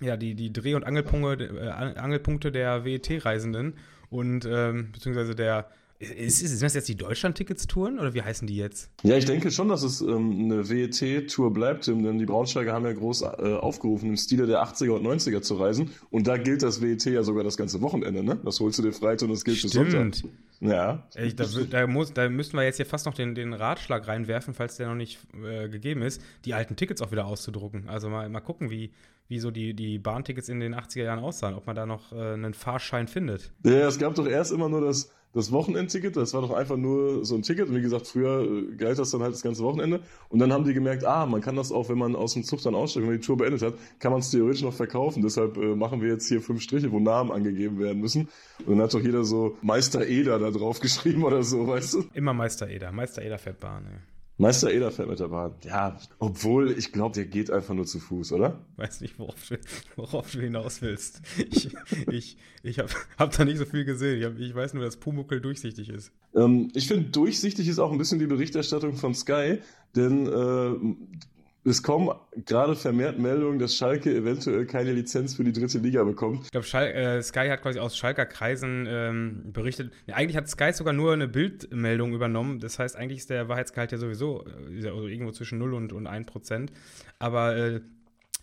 ja, 0.00 0.16
die, 0.16 0.34
die 0.34 0.52
Dreh- 0.52 0.74
und 0.74 0.84
Angelpunkte, 0.84 1.44
äh, 1.44 1.98
Angelpunkte 1.98 2.52
der 2.52 2.84
WET-Reisenden 2.84 3.74
und 4.10 4.46
ähm, 4.46 4.92
beziehungsweise 4.92 5.34
der 5.34 5.70
ist, 5.98 6.42
ist, 6.42 6.50
sind 6.50 6.62
das 6.62 6.74
jetzt 6.74 6.88
die 6.88 6.96
Deutschland-Tickets-Touren 6.96 7.98
oder 7.98 8.14
wie 8.14 8.22
heißen 8.22 8.46
die 8.46 8.56
jetzt? 8.56 8.90
Ja, 9.02 9.16
ich 9.16 9.24
denke 9.24 9.50
schon, 9.50 9.68
dass 9.68 9.82
es 9.82 10.00
ähm, 10.00 10.44
eine 10.44 10.68
WET-Tour 10.68 11.52
bleibt, 11.52 11.86
denn 11.86 12.18
die 12.18 12.26
Braunschweiger 12.26 12.72
haben 12.72 12.84
ja 12.84 12.92
groß 12.92 13.22
äh, 13.22 13.26
aufgerufen, 13.54 14.10
im 14.10 14.16
Stile 14.16 14.46
der 14.46 14.62
80er 14.64 14.90
und 14.90 15.06
90er 15.06 15.40
zu 15.42 15.54
reisen. 15.54 15.90
Und 16.10 16.26
da 16.26 16.36
gilt 16.36 16.62
das 16.62 16.82
WET 16.82 17.04
ja 17.04 17.22
sogar 17.22 17.44
das 17.44 17.56
ganze 17.56 17.80
Wochenende, 17.80 18.24
ne? 18.24 18.38
Das 18.44 18.60
holst 18.60 18.78
du 18.78 18.82
dir 18.82 18.92
Freitag 18.92 19.28
und 19.28 19.34
das 19.34 19.44
gilt 19.44 19.58
Stimmt. 19.58 19.72
für 19.72 19.90
Sonntag. 19.90 20.30
Ja. 20.60 21.06
Ey, 21.14 21.34
da, 21.34 21.44
da, 21.70 21.86
muss, 21.86 22.12
da 22.12 22.28
müssten 22.28 22.56
wir 22.56 22.64
jetzt 22.64 22.76
hier 22.76 22.86
fast 22.86 23.06
noch 23.06 23.14
den, 23.14 23.34
den 23.34 23.52
Ratschlag 23.52 24.06
reinwerfen, 24.06 24.54
falls 24.54 24.76
der 24.76 24.88
noch 24.88 24.94
nicht 24.94 25.18
äh, 25.44 25.68
gegeben 25.68 26.02
ist, 26.02 26.22
die 26.44 26.54
alten 26.54 26.76
Tickets 26.76 27.02
auch 27.02 27.12
wieder 27.12 27.26
auszudrucken. 27.26 27.88
Also 27.88 28.08
mal, 28.08 28.28
mal 28.28 28.40
gucken, 28.40 28.70
wie, 28.70 28.92
wie 29.28 29.38
so 29.38 29.50
die, 29.50 29.74
die 29.74 29.98
Bahntickets 29.98 30.48
in 30.48 30.60
den 30.60 30.74
80er 30.74 31.04
Jahren 31.04 31.18
aussahen, 31.18 31.54
ob 31.54 31.66
man 31.66 31.76
da 31.76 31.86
noch 31.86 32.12
äh, 32.12 32.32
einen 32.32 32.54
Fahrschein 32.54 33.08
findet. 33.08 33.52
Ja, 33.64 33.86
es 33.86 33.98
gab 33.98 34.14
doch 34.14 34.26
erst 34.26 34.52
immer 34.52 34.68
nur 34.68 34.80
das 34.80 35.10
das 35.34 35.50
Wochenendticket, 35.50 36.16
das 36.16 36.32
war 36.32 36.42
doch 36.42 36.52
einfach 36.52 36.76
nur 36.76 37.24
so 37.24 37.34
ein 37.34 37.42
Ticket. 37.42 37.68
Und 37.68 37.74
wie 37.74 37.82
gesagt, 37.82 38.06
früher 38.06 38.42
äh, 38.42 38.76
galt 38.76 38.98
das 38.98 39.10
dann 39.10 39.20
halt 39.20 39.34
das 39.34 39.42
ganze 39.42 39.62
Wochenende. 39.64 40.00
Und 40.28 40.38
dann 40.38 40.52
haben 40.52 40.64
die 40.64 40.72
gemerkt, 40.72 41.04
ah, 41.04 41.26
man 41.26 41.40
kann 41.40 41.56
das 41.56 41.72
auch, 41.72 41.88
wenn 41.88 41.98
man 41.98 42.14
aus 42.14 42.34
dem 42.34 42.44
Zug 42.44 42.62
dann 42.62 42.74
aussteigt, 42.74 43.02
wenn 43.02 43.12
man 43.12 43.20
die 43.20 43.26
Tour 43.26 43.36
beendet 43.36 43.62
hat, 43.62 43.74
kann 43.98 44.12
man 44.12 44.20
es 44.20 44.30
theoretisch 44.30 44.62
noch 44.62 44.72
verkaufen. 44.72 45.22
Deshalb 45.22 45.56
äh, 45.56 45.74
machen 45.74 46.00
wir 46.00 46.08
jetzt 46.08 46.28
hier 46.28 46.40
fünf 46.40 46.62
Striche, 46.62 46.92
wo 46.92 47.00
Namen 47.00 47.32
angegeben 47.32 47.78
werden 47.80 48.00
müssen. 48.00 48.28
Und 48.64 48.76
dann 48.76 48.82
hat 48.82 48.94
doch 48.94 49.02
jeder 49.02 49.24
so 49.24 49.58
Meister 49.60 50.06
Eder 50.06 50.38
da 50.38 50.50
drauf 50.50 50.78
geschrieben 50.84 51.24
oder 51.24 51.42
so, 51.42 51.66
weißt 51.66 51.94
du? 51.94 52.04
Immer 52.14 52.32
Meister 52.32 52.68
Eder. 52.68 52.92
Meister 52.92 53.22
Eder 53.22 53.38
fährt 53.38 53.58
Bahn, 53.58 53.86
ey. 53.86 54.13
Meister 54.36 54.72
Eder 54.72 54.90
fährt 54.90 55.08
mit 55.08 55.20
der 55.20 55.28
Bahn. 55.28 55.54
Ja, 55.62 55.96
obwohl 56.18 56.72
ich 56.72 56.92
glaube, 56.92 57.14
der 57.14 57.26
geht 57.26 57.50
einfach 57.50 57.72
nur 57.74 57.86
zu 57.86 58.00
Fuß, 58.00 58.32
oder? 58.32 58.64
Weiß 58.76 59.00
nicht, 59.00 59.18
worauf 59.18 59.48
du, 59.48 59.58
worauf 59.96 60.32
du 60.32 60.40
hinaus 60.40 60.82
willst. 60.82 61.22
Ich, 61.38 61.70
ich, 62.10 62.36
ich 62.64 62.78
habe 62.80 62.88
hab 63.18 63.36
da 63.36 63.44
nicht 63.44 63.58
so 63.58 63.64
viel 63.64 63.84
gesehen. 63.84 64.18
Ich, 64.18 64.24
hab, 64.24 64.38
ich 64.38 64.54
weiß 64.54 64.74
nur, 64.74 64.84
dass 64.84 64.96
Pumuckel 64.96 65.40
durchsichtig 65.40 65.88
ist. 65.88 66.10
Ähm, 66.34 66.70
ich 66.74 66.88
finde, 66.88 67.10
durchsichtig 67.10 67.68
ist 67.68 67.78
auch 67.78 67.92
ein 67.92 67.98
bisschen 67.98 68.18
die 68.18 68.26
Berichterstattung 68.26 68.94
von 68.96 69.14
Sky, 69.14 69.58
denn 69.94 70.26
äh, 70.26 71.16
es 71.64 71.82
kommen 71.82 72.10
gerade 72.44 72.76
vermehrt 72.76 73.18
Meldungen, 73.18 73.58
dass 73.58 73.74
Schalke 73.74 74.14
eventuell 74.14 74.66
keine 74.66 74.92
Lizenz 74.92 75.34
für 75.34 75.44
die 75.44 75.52
dritte 75.52 75.78
Liga 75.78 76.04
bekommt. 76.04 76.44
Ich 76.44 76.50
glaube, 76.50 76.66
äh, 76.92 77.22
Sky 77.22 77.48
hat 77.48 77.62
quasi 77.62 77.78
aus 77.78 77.96
Schalker 77.96 78.26
Kreisen 78.26 78.86
ähm, 78.86 79.52
berichtet. 79.52 79.92
Ja, 80.06 80.16
eigentlich 80.16 80.36
hat 80.36 80.48
Sky 80.48 80.72
sogar 80.72 80.92
nur 80.92 81.14
eine 81.14 81.26
Bildmeldung 81.26 82.12
übernommen. 82.12 82.60
Das 82.60 82.78
heißt, 82.78 82.96
eigentlich 82.96 83.20
ist 83.20 83.30
der 83.30 83.48
Wahrheitsgehalt 83.48 83.92
ja 83.92 83.98
sowieso 83.98 84.44
also 84.44 85.06
irgendwo 85.06 85.32
zwischen 85.32 85.58
0 85.58 85.74
und, 85.74 85.92
und 85.94 86.06
1 86.06 86.26
Prozent. 86.26 86.70
Aber 87.18 87.56
äh, 87.56 87.80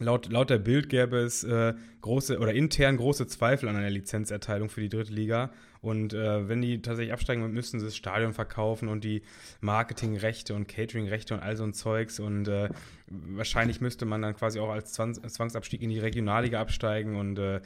Laut, 0.01 0.31
laut 0.31 0.49
der 0.49 0.57
Bild 0.57 0.89
gäbe 0.89 1.17
es 1.17 1.43
äh, 1.43 1.73
große 2.01 2.39
oder 2.39 2.53
intern 2.53 2.97
große 2.97 3.27
Zweifel 3.27 3.69
an 3.69 3.75
einer 3.75 3.89
Lizenzerteilung 3.89 4.67
für 4.69 4.81
die 4.81 4.89
dritte 4.89 5.13
Liga. 5.13 5.51
Und 5.81 6.13
äh, 6.13 6.49
wenn 6.49 6.61
die 6.61 6.81
tatsächlich 6.81 7.13
absteigen, 7.13 7.53
müssten 7.53 7.79
sie 7.79 7.85
das 7.85 7.95
Stadion 7.95 8.33
verkaufen 8.33 8.87
und 8.87 9.03
die 9.03 9.21
Marketingrechte 9.61 10.55
und 10.55 10.67
Cateringrechte 10.67 11.35
und 11.35 11.41
all 11.41 11.55
so 11.55 11.63
ein 11.63 11.73
Zeugs. 11.73 12.19
Und 12.19 12.47
äh, 12.47 12.69
wahrscheinlich 13.07 13.79
müsste 13.79 14.05
man 14.05 14.23
dann 14.23 14.35
quasi 14.35 14.59
auch 14.59 14.69
als 14.69 14.93
Zwangs 14.93 15.21
Zwangsabstieg 15.21 15.83
in 15.83 15.89
die 15.89 15.99
Regionalliga 15.99 16.59
absteigen. 16.59 17.15
Und 17.15 17.37
äh, 17.37 17.61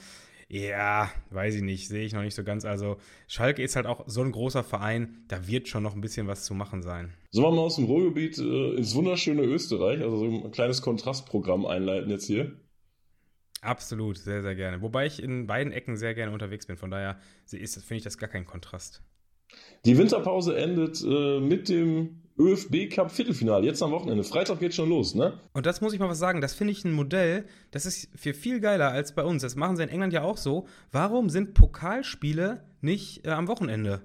ja, 0.48 1.10
weiß 1.32 1.56
ich 1.56 1.62
nicht, 1.62 1.88
sehe 1.88 2.06
ich 2.06 2.14
noch 2.14 2.22
nicht 2.22 2.36
so 2.36 2.44
ganz. 2.44 2.66
Also 2.66 2.98
Schalke 3.28 3.64
ist 3.64 3.76
halt 3.76 3.88
auch 3.88 4.04
so 4.08 4.22
ein 4.22 4.32
großer 4.32 4.64
Verein, 4.64 5.24
da 5.28 5.48
wird 5.48 5.68
schon 5.68 5.84
noch 5.84 5.96
ein 5.96 6.02
bisschen 6.02 6.28
was 6.28 6.46
zu 6.46 6.54
machen 6.54 6.84
sein. 6.84 7.14
Sollen 7.32 7.48
wir 7.48 7.56
mal 7.56 7.62
aus 7.64 7.78
dem 7.78 7.86
Ruhrgebiet 7.86 8.38
äh, 8.38 8.76
ins 8.76 8.94
wunderschöne 8.96 9.42
Österreich, 9.42 10.02
also 10.02 10.18
so 10.18 10.26
ein 10.26 10.52
kleines 10.52 10.82
Kontrastprogramm 10.82 11.66
einleiten 11.66 12.10
jetzt 12.10 12.28
hier? 12.28 12.52
Absolut, 13.62 14.18
sehr, 14.18 14.44
sehr 14.44 14.56
gerne. 14.56 14.82
Wobei 14.84 15.08
ich 15.08 15.22
in 15.22 15.48
beiden 15.48 15.74
Ecken 15.74 15.98
sehr 15.98 16.14
gerne 16.14 16.32
unterwegs 16.32 16.68
bin, 16.68 16.78
von 16.78 16.92
daher 16.92 17.20
finde 17.48 17.96
ich 17.96 18.04
das 18.04 18.18
gar 18.20 18.30
kein 18.30 18.46
Kontrast. 18.46 19.02
Die 19.86 19.98
Winterpause 19.98 20.56
endet 20.56 21.04
äh, 21.04 21.40
mit 21.40 21.70
dem 21.70 22.25
ÖFB 22.38 22.90
Cup 22.90 23.12
Viertelfinale, 23.12 23.66
jetzt 23.66 23.82
am 23.82 23.92
Wochenende. 23.92 24.24
Freitag 24.24 24.60
geht 24.60 24.74
schon 24.74 24.90
los, 24.90 25.16
ne? 25.16 25.40
Und 25.54 25.66
das 25.66 25.80
muss 25.80 25.94
ich 25.94 26.00
mal 26.00 26.10
was 26.10 26.20
sagen, 26.20 26.42
das 26.42 26.54
finde 26.54 26.74
ich 26.74 26.84
ein 26.84 26.92
Modell, 26.92 27.46
das 27.72 27.86
ist 27.86 28.10
für 28.16 28.34
viel 28.34 28.60
geiler 28.60 28.92
als 28.92 29.16
bei 29.16 29.24
uns. 29.24 29.42
Das 29.42 29.56
machen 29.56 29.78
sie 29.78 29.84
in 29.84 29.90
England 29.90 30.12
ja 30.12 30.24
auch 30.24 30.38
so. 30.38 30.68
Warum 30.92 31.30
sind 31.30 31.54
Pokalspiele 31.54 32.64
nicht 32.82 33.26
äh, 33.26 33.30
am 33.30 33.48
Wochenende? 33.48 34.02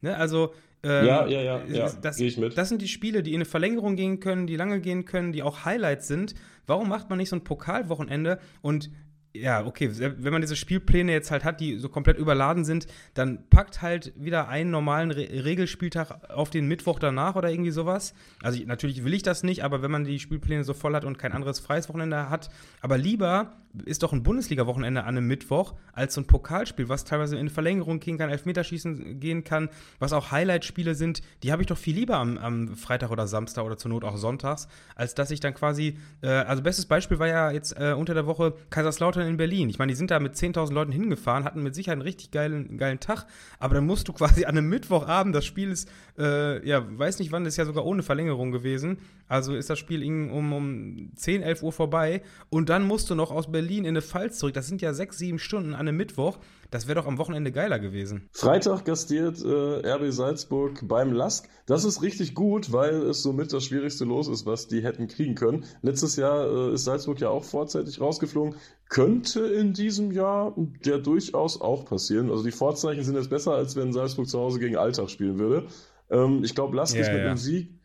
Ne? 0.00 0.16
Also, 0.16 0.52
ähm, 0.84 1.06
ja, 1.06 1.26
ja, 1.26 1.40
ja, 1.40 1.64
ja. 1.64 1.92
Das, 2.00 2.20
ich 2.20 2.38
mit. 2.38 2.56
das 2.56 2.68
sind 2.68 2.82
die 2.82 2.88
Spiele, 2.88 3.22
die 3.22 3.30
in 3.30 3.38
eine 3.38 3.44
Verlängerung 3.44 3.96
gehen 3.96 4.20
können, 4.20 4.46
die 4.46 4.56
lange 4.56 4.80
gehen 4.80 5.04
können, 5.04 5.32
die 5.32 5.42
auch 5.42 5.64
Highlights 5.64 6.06
sind. 6.06 6.34
Warum 6.66 6.88
macht 6.88 7.10
man 7.10 7.18
nicht 7.18 7.30
so 7.30 7.36
ein 7.36 7.44
Pokalwochenende 7.44 8.38
und 8.60 8.90
ja, 9.34 9.64
okay, 9.64 9.90
wenn 9.98 10.32
man 10.32 10.42
diese 10.42 10.56
Spielpläne 10.56 11.10
jetzt 11.12 11.30
halt 11.30 11.44
hat, 11.44 11.60
die 11.60 11.78
so 11.78 11.88
komplett 11.88 12.18
überladen 12.18 12.64
sind, 12.64 12.86
dann 13.14 13.48
packt 13.48 13.80
halt 13.80 14.12
wieder 14.16 14.48
einen 14.48 14.70
normalen 14.70 15.10
Re 15.10 15.44
Regelspieltag 15.44 16.30
auf 16.30 16.50
den 16.50 16.68
Mittwoch 16.68 16.98
danach 16.98 17.34
oder 17.34 17.50
irgendwie 17.50 17.70
sowas. 17.70 18.14
Also 18.42 18.58
ich, 18.58 18.66
natürlich 18.66 19.04
will 19.04 19.14
ich 19.14 19.22
das 19.22 19.42
nicht, 19.42 19.64
aber 19.64 19.82
wenn 19.82 19.90
man 19.90 20.04
die 20.04 20.18
Spielpläne 20.18 20.64
so 20.64 20.74
voll 20.74 20.94
hat 20.94 21.04
und 21.04 21.18
kein 21.18 21.32
anderes 21.32 21.60
freies 21.60 21.88
Wochenende 21.88 22.28
hat, 22.28 22.50
aber 22.80 22.98
lieber 22.98 23.52
ist 23.84 24.02
doch 24.02 24.12
ein 24.12 24.22
Bundesliga-Wochenende 24.22 25.02
an 25.04 25.16
einem 25.16 25.26
Mittwoch 25.26 25.74
als 25.92 26.14
so 26.14 26.20
ein 26.20 26.26
Pokalspiel, 26.26 26.88
was 26.88 27.04
teilweise 27.04 27.36
in 27.36 27.48
Verlängerung 27.48 28.00
gehen 28.00 28.18
kann, 28.18 28.30
Elfmeterschießen 28.30 29.18
gehen 29.18 29.44
kann, 29.44 29.70
was 29.98 30.12
auch 30.12 30.30
Highlight-Spiele 30.30 30.94
sind, 30.94 31.22
die 31.42 31.52
habe 31.52 31.62
ich 31.62 31.68
doch 31.68 31.78
viel 31.78 31.94
lieber 31.94 32.16
am, 32.16 32.38
am, 32.38 32.76
Freitag 32.76 33.10
oder 33.10 33.26
Samstag 33.26 33.64
oder 33.64 33.76
zur 33.76 33.90
Not 33.90 34.04
auch 34.04 34.16
sonntags, 34.16 34.68
als 34.94 35.14
dass 35.14 35.30
ich 35.30 35.40
dann 35.40 35.54
quasi, 35.54 35.98
äh, 36.22 36.28
also 36.28 36.62
bestes 36.62 36.86
Beispiel 36.86 37.18
war 37.18 37.28
ja 37.28 37.50
jetzt 37.50 37.78
äh, 37.78 37.94
unter 37.96 38.14
der 38.14 38.26
Woche 38.26 38.54
Kaiserslautern 38.70 39.26
in 39.26 39.36
Berlin. 39.36 39.70
Ich 39.70 39.78
meine, 39.78 39.92
die 39.92 39.96
sind 39.96 40.10
da 40.10 40.20
mit 40.20 40.34
10.000 40.34 40.72
Leuten 40.72 40.92
hingefahren, 40.92 41.44
hatten 41.44 41.62
mit 41.62 41.74
Sicherheit 41.74 41.94
einen 41.94 42.02
richtig 42.02 42.30
geilen, 42.30 42.76
geilen 42.76 43.00
Tag, 43.00 43.26
aber 43.58 43.76
dann 43.76 43.86
musst 43.86 44.08
du 44.08 44.12
quasi 44.12 44.44
an 44.44 44.56
einem 44.56 44.68
Mittwochabend, 44.68 45.34
das 45.34 45.46
Spiel 45.46 45.70
ist, 45.70 45.90
äh, 46.18 46.66
ja, 46.66 46.84
weiß 46.98 47.18
nicht 47.18 47.32
wann, 47.32 47.46
ist 47.46 47.56
ja 47.56 47.64
sogar 47.64 47.86
ohne 47.86 48.02
Verlängerung 48.02 48.52
gewesen, 48.52 48.98
also 49.28 49.54
ist 49.54 49.70
das 49.70 49.78
Spiel 49.78 50.02
um, 50.04 50.52
um 50.52 51.10
10, 51.16 51.42
11 51.42 51.62
Uhr 51.62 51.72
vorbei 51.72 52.22
und 52.50 52.68
dann 52.68 52.84
musst 52.84 53.08
du 53.08 53.14
noch 53.14 53.30
aus 53.30 53.50
Berlin 53.50 53.61
Berlin 53.62 53.84
in 53.84 53.90
eine 53.90 54.02
Pfalz 54.02 54.38
zurück. 54.38 54.54
Das 54.54 54.66
sind 54.66 54.82
ja 54.82 54.92
sechs, 54.92 55.18
sieben 55.18 55.38
Stunden 55.38 55.74
an 55.74 55.80
einem 55.86 55.96
Mittwoch. 55.96 56.38
Das 56.72 56.88
wäre 56.88 57.00
doch 57.00 57.06
am 57.06 57.16
Wochenende 57.18 57.52
geiler 57.52 57.78
gewesen. 57.78 58.28
Freitag 58.32 58.84
gastiert 58.84 59.40
äh, 59.44 59.88
RB 59.88 60.12
Salzburg 60.12 60.80
beim 60.88 61.12
Lask. 61.12 61.48
Das 61.66 61.84
ist 61.84 62.02
richtig 62.02 62.34
gut, 62.34 62.72
weil 62.72 63.02
es 63.02 63.22
somit 63.22 63.52
das 63.52 63.64
schwierigste 63.64 64.04
Los 64.04 64.26
ist, 64.26 64.46
was 64.46 64.66
die 64.66 64.82
hätten 64.82 65.06
kriegen 65.06 65.36
können. 65.36 65.64
Letztes 65.80 66.16
Jahr 66.16 66.44
äh, 66.44 66.74
ist 66.74 66.84
Salzburg 66.84 67.20
ja 67.20 67.28
auch 67.28 67.44
vorzeitig 67.44 68.00
rausgeflogen. 68.00 68.56
Könnte 68.88 69.46
in 69.46 69.74
diesem 69.74 70.10
Jahr 70.10 70.56
ja 70.84 70.98
durchaus 70.98 71.60
auch 71.60 71.84
passieren. 71.84 72.30
Also 72.30 72.42
die 72.42 72.50
Vorzeichen 72.50 73.04
sind 73.04 73.14
jetzt 73.14 73.30
besser, 73.30 73.52
als 73.52 73.76
wenn 73.76 73.92
Salzburg 73.92 74.28
zu 74.28 74.40
Hause 74.40 74.58
gegen 74.58 74.76
Alltag 74.76 75.08
spielen 75.08 75.38
würde. 75.38 75.68
Ähm, 76.10 76.42
ich 76.42 76.56
glaube, 76.56 76.76
Lask 76.76 76.96
ja, 76.96 77.02
ist 77.02 77.12
mit 77.12 77.18
ja. 77.18 77.26
einem 77.26 77.36
Sieg 77.36 77.81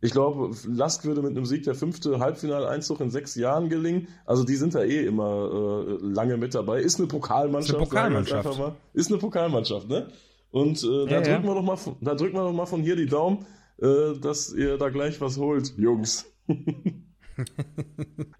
ich 0.00 0.12
glaube, 0.12 0.54
Lask 0.66 1.04
würde 1.04 1.22
mit 1.22 1.30
einem 1.30 1.46
Sieg 1.46 1.64
der 1.64 1.74
fünfte 1.74 2.18
Halbfinaleinzug 2.18 3.00
in 3.00 3.10
sechs 3.10 3.34
Jahren 3.34 3.68
gelingen. 3.68 4.08
Also 4.26 4.44
die 4.44 4.56
sind 4.56 4.74
da 4.74 4.82
eh 4.82 5.06
immer 5.06 5.88
äh, 5.88 6.06
lange 6.06 6.36
mit 6.36 6.54
dabei. 6.54 6.80
Ist 6.80 6.98
eine 6.98 7.08
Pokalmannschaft. 7.08 7.70
Ist 7.70 7.76
eine 7.76 7.86
Pokalmannschaft. 7.86 8.76
Ist 8.92 9.10
eine 9.10 9.18
Pokalmannschaft, 9.18 9.88
ne? 9.88 10.08
Und 10.50 10.82
äh, 10.84 11.06
da, 11.06 11.10
ja, 11.10 11.20
drücken 11.22 11.44
Wir 11.44 11.54
doch 11.54 11.62
mal, 11.62 11.78
da 12.00 12.14
drücken 12.14 12.36
wir 12.36 12.44
doch 12.44 12.52
mal 12.52 12.66
von 12.66 12.82
hier 12.82 12.96
die 12.96 13.06
Daumen, 13.06 13.46
äh, 13.78 14.18
dass 14.20 14.52
ihr 14.52 14.76
da 14.78 14.90
gleich 14.90 15.20
was 15.20 15.38
holt, 15.38 15.74
Jungs. 15.76 16.26
äh, 16.48 16.54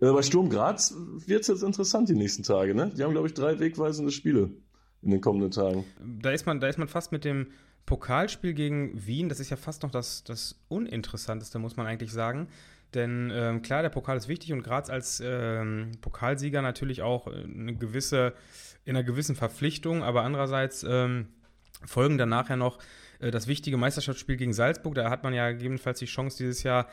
bei 0.00 0.22
Sturm 0.22 0.50
Graz 0.50 0.94
wird 1.26 1.42
es 1.42 1.48
jetzt 1.48 1.62
interessant 1.62 2.08
die 2.08 2.14
nächsten 2.14 2.42
Tage, 2.42 2.74
ne? 2.74 2.92
Die 2.96 3.02
haben, 3.02 3.12
glaube 3.12 3.28
ich, 3.28 3.34
drei 3.34 3.58
wegweisende 3.58 4.12
Spiele 4.12 4.50
in 5.02 5.10
den 5.10 5.20
kommenden 5.20 5.50
Tagen. 5.50 5.84
Da 6.20 6.30
ist 6.30 6.46
man, 6.46 6.60
da 6.60 6.68
ist 6.68 6.78
man 6.78 6.88
fast 6.88 7.12
mit 7.12 7.24
dem 7.24 7.48
Pokalspiel 7.86 8.52
gegen 8.52 9.06
Wien, 9.06 9.28
das 9.28 9.40
ist 9.40 9.50
ja 9.50 9.56
fast 9.56 9.82
noch 9.82 9.90
das, 9.90 10.24
das 10.24 10.60
Uninteressanteste, 10.68 11.58
muss 11.58 11.76
man 11.76 11.86
eigentlich 11.86 12.12
sagen. 12.12 12.48
Denn 12.94 13.30
ähm, 13.32 13.62
klar, 13.62 13.82
der 13.82 13.90
Pokal 13.90 14.16
ist 14.16 14.28
wichtig 14.28 14.52
und 14.52 14.62
Graz 14.62 14.90
als 14.90 15.22
ähm, 15.24 15.92
Pokalsieger 16.00 16.62
natürlich 16.62 17.02
auch 17.02 17.26
eine 17.26 17.74
gewisse, 17.74 18.34
in 18.84 18.96
einer 18.96 19.04
gewissen 19.04 19.36
Verpflichtung, 19.36 20.02
aber 20.02 20.22
andererseits 20.22 20.84
ähm, 20.88 21.28
folgen 21.84 22.18
dann 22.18 22.28
nachher 22.28 22.56
noch 22.56 22.78
äh, 23.18 23.30
das 23.30 23.46
wichtige 23.46 23.76
Meisterschaftsspiel 23.76 24.36
gegen 24.36 24.52
Salzburg. 24.52 24.94
Da 24.94 25.10
hat 25.10 25.22
man 25.22 25.34
ja 25.34 25.50
gegebenenfalls 25.50 25.98
die 25.98 26.06
Chance, 26.06 26.38
dieses 26.38 26.62
Jahr 26.62 26.88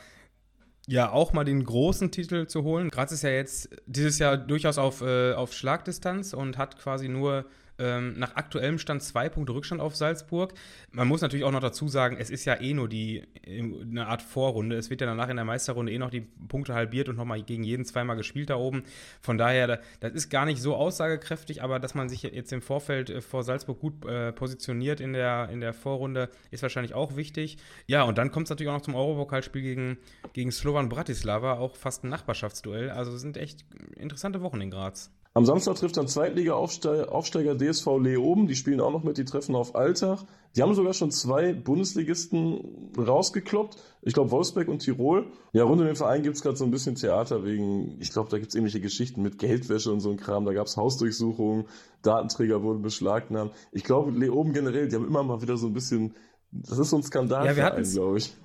ja 0.86 1.10
auch 1.10 1.32
mal 1.32 1.44
den 1.44 1.64
großen 1.64 2.10
Titel 2.10 2.46
zu 2.46 2.62
holen. 2.62 2.90
Graz 2.90 3.10
ist 3.10 3.22
ja 3.22 3.30
jetzt 3.30 3.70
dieses 3.86 4.18
Jahr 4.18 4.36
durchaus 4.36 4.78
auf, 4.78 5.00
äh, 5.00 5.32
auf 5.32 5.52
Schlagdistanz 5.52 6.34
und 6.34 6.58
hat 6.58 6.78
quasi 6.78 7.08
nur 7.08 7.46
ähm, 7.78 8.18
nach 8.18 8.36
aktuellem 8.36 8.78
Stand 8.78 9.02
zwei 9.02 9.28
Punkte 9.28 9.54
Rückstand 9.54 9.80
auf 9.80 9.96
Salzburg. 9.96 10.54
Man 10.92 11.08
muss 11.08 11.20
natürlich 11.20 11.44
auch 11.44 11.50
noch 11.50 11.60
dazu 11.60 11.88
sagen, 11.88 12.16
es 12.18 12.30
ist 12.30 12.44
ja 12.44 12.60
eh 12.60 12.74
nur 12.74 12.88
die 12.88 13.24
eine 13.46 14.06
Art 14.06 14.22
Vorrunde. 14.22 14.76
Es 14.76 14.90
wird 14.90 15.00
ja 15.00 15.06
danach 15.06 15.28
in 15.28 15.36
der 15.36 15.44
Meisterrunde 15.44 15.92
eh 15.92 15.98
noch 15.98 16.10
die 16.10 16.20
Punkte 16.20 16.74
halbiert 16.74 17.08
und 17.08 17.16
nochmal 17.16 17.42
gegen 17.42 17.64
jeden 17.64 17.84
zweimal 17.84 18.16
gespielt 18.16 18.50
da 18.50 18.56
oben. 18.56 18.84
Von 19.20 19.38
daher, 19.38 19.80
das 20.00 20.12
ist 20.12 20.30
gar 20.30 20.44
nicht 20.44 20.60
so 20.60 20.76
aussagekräftig, 20.76 21.62
aber 21.62 21.78
dass 21.78 21.94
man 21.94 22.08
sich 22.08 22.22
jetzt 22.22 22.52
im 22.52 22.62
Vorfeld 22.62 23.10
äh, 23.10 23.20
vor 23.20 23.42
Salzburg 23.42 23.80
gut 23.80 24.04
äh, 24.04 24.32
positioniert 24.32 25.00
in 25.00 25.12
der, 25.12 25.48
in 25.50 25.60
der 25.60 25.72
Vorrunde, 25.72 26.30
ist 26.50 26.62
wahrscheinlich 26.62 26.94
auch 26.94 27.16
wichtig. 27.16 27.58
Ja, 27.86 28.02
und 28.02 28.18
dann 28.18 28.30
kommt 28.30 28.46
es 28.46 28.50
natürlich 28.50 28.70
auch 28.70 28.76
noch 28.76 28.82
zum 28.82 28.94
Europokalspiel 28.94 29.62
gegen, 29.62 29.98
gegen 30.32 30.52
Slovan 30.52 30.88
Bratislava, 30.88 31.54
auch 31.54 31.76
fast 31.76 32.04
ein 32.04 32.08
Nachbarschaftsduell. 32.08 32.90
Also 32.90 33.16
sind 33.16 33.36
echt 33.36 33.64
interessante 33.96 34.40
Wochen 34.42 34.60
in 34.60 34.70
Graz. 34.70 35.10
Am 35.36 35.44
Samstag 35.44 35.74
trifft 35.74 35.96
dann 35.96 36.06
Zweitliga-Aufsteiger 36.06 37.58
DSV 37.58 37.98
Leoben. 37.98 38.46
Die 38.46 38.54
spielen 38.54 38.80
auch 38.80 38.92
noch 38.92 39.02
mit, 39.02 39.18
die 39.18 39.24
treffen 39.24 39.56
auf 39.56 39.74
Alltag. 39.74 40.20
Die 40.54 40.62
haben 40.62 40.74
sogar 40.74 40.94
schon 40.94 41.10
zwei 41.10 41.52
Bundesligisten 41.52 42.92
rausgekloppt. 42.96 43.76
Ich 44.02 44.14
glaube, 44.14 44.30
Wolfsberg 44.30 44.68
und 44.68 44.78
Tirol. 44.78 45.26
Ja, 45.52 45.64
rund 45.64 45.80
um 45.80 45.88
den 45.88 45.96
Verein 45.96 46.22
gibt 46.22 46.36
es 46.36 46.42
gerade 46.42 46.56
so 46.56 46.64
ein 46.64 46.70
bisschen 46.70 46.94
Theater 46.94 47.44
wegen, 47.44 47.96
ich 48.00 48.12
glaube, 48.12 48.30
da 48.30 48.38
gibt 48.38 48.50
es 48.50 48.54
ähnliche 48.54 48.80
Geschichten 48.80 49.22
mit 49.22 49.40
Geldwäsche 49.40 49.90
und 49.90 49.98
so 49.98 50.12
ein 50.12 50.18
Kram. 50.18 50.44
Da 50.44 50.52
gab 50.52 50.68
es 50.68 50.76
Hausdurchsuchungen, 50.76 51.64
Datenträger 52.02 52.62
wurden 52.62 52.82
beschlagnahmt. 52.82 53.52
Ich 53.72 53.82
glaube, 53.82 54.12
Leoben 54.12 54.52
generell, 54.52 54.86
die 54.86 54.94
haben 54.94 55.06
immer 55.06 55.24
mal 55.24 55.42
wieder 55.42 55.56
so 55.56 55.66
ein 55.66 55.74
bisschen 55.74 56.14
das 56.62 56.78
ist 56.78 56.90
so 56.90 56.96
ein 56.96 57.02
Skandal, 57.02 57.44
ja, 57.46 57.52
glaube 57.52 58.18
ich. 58.18 58.32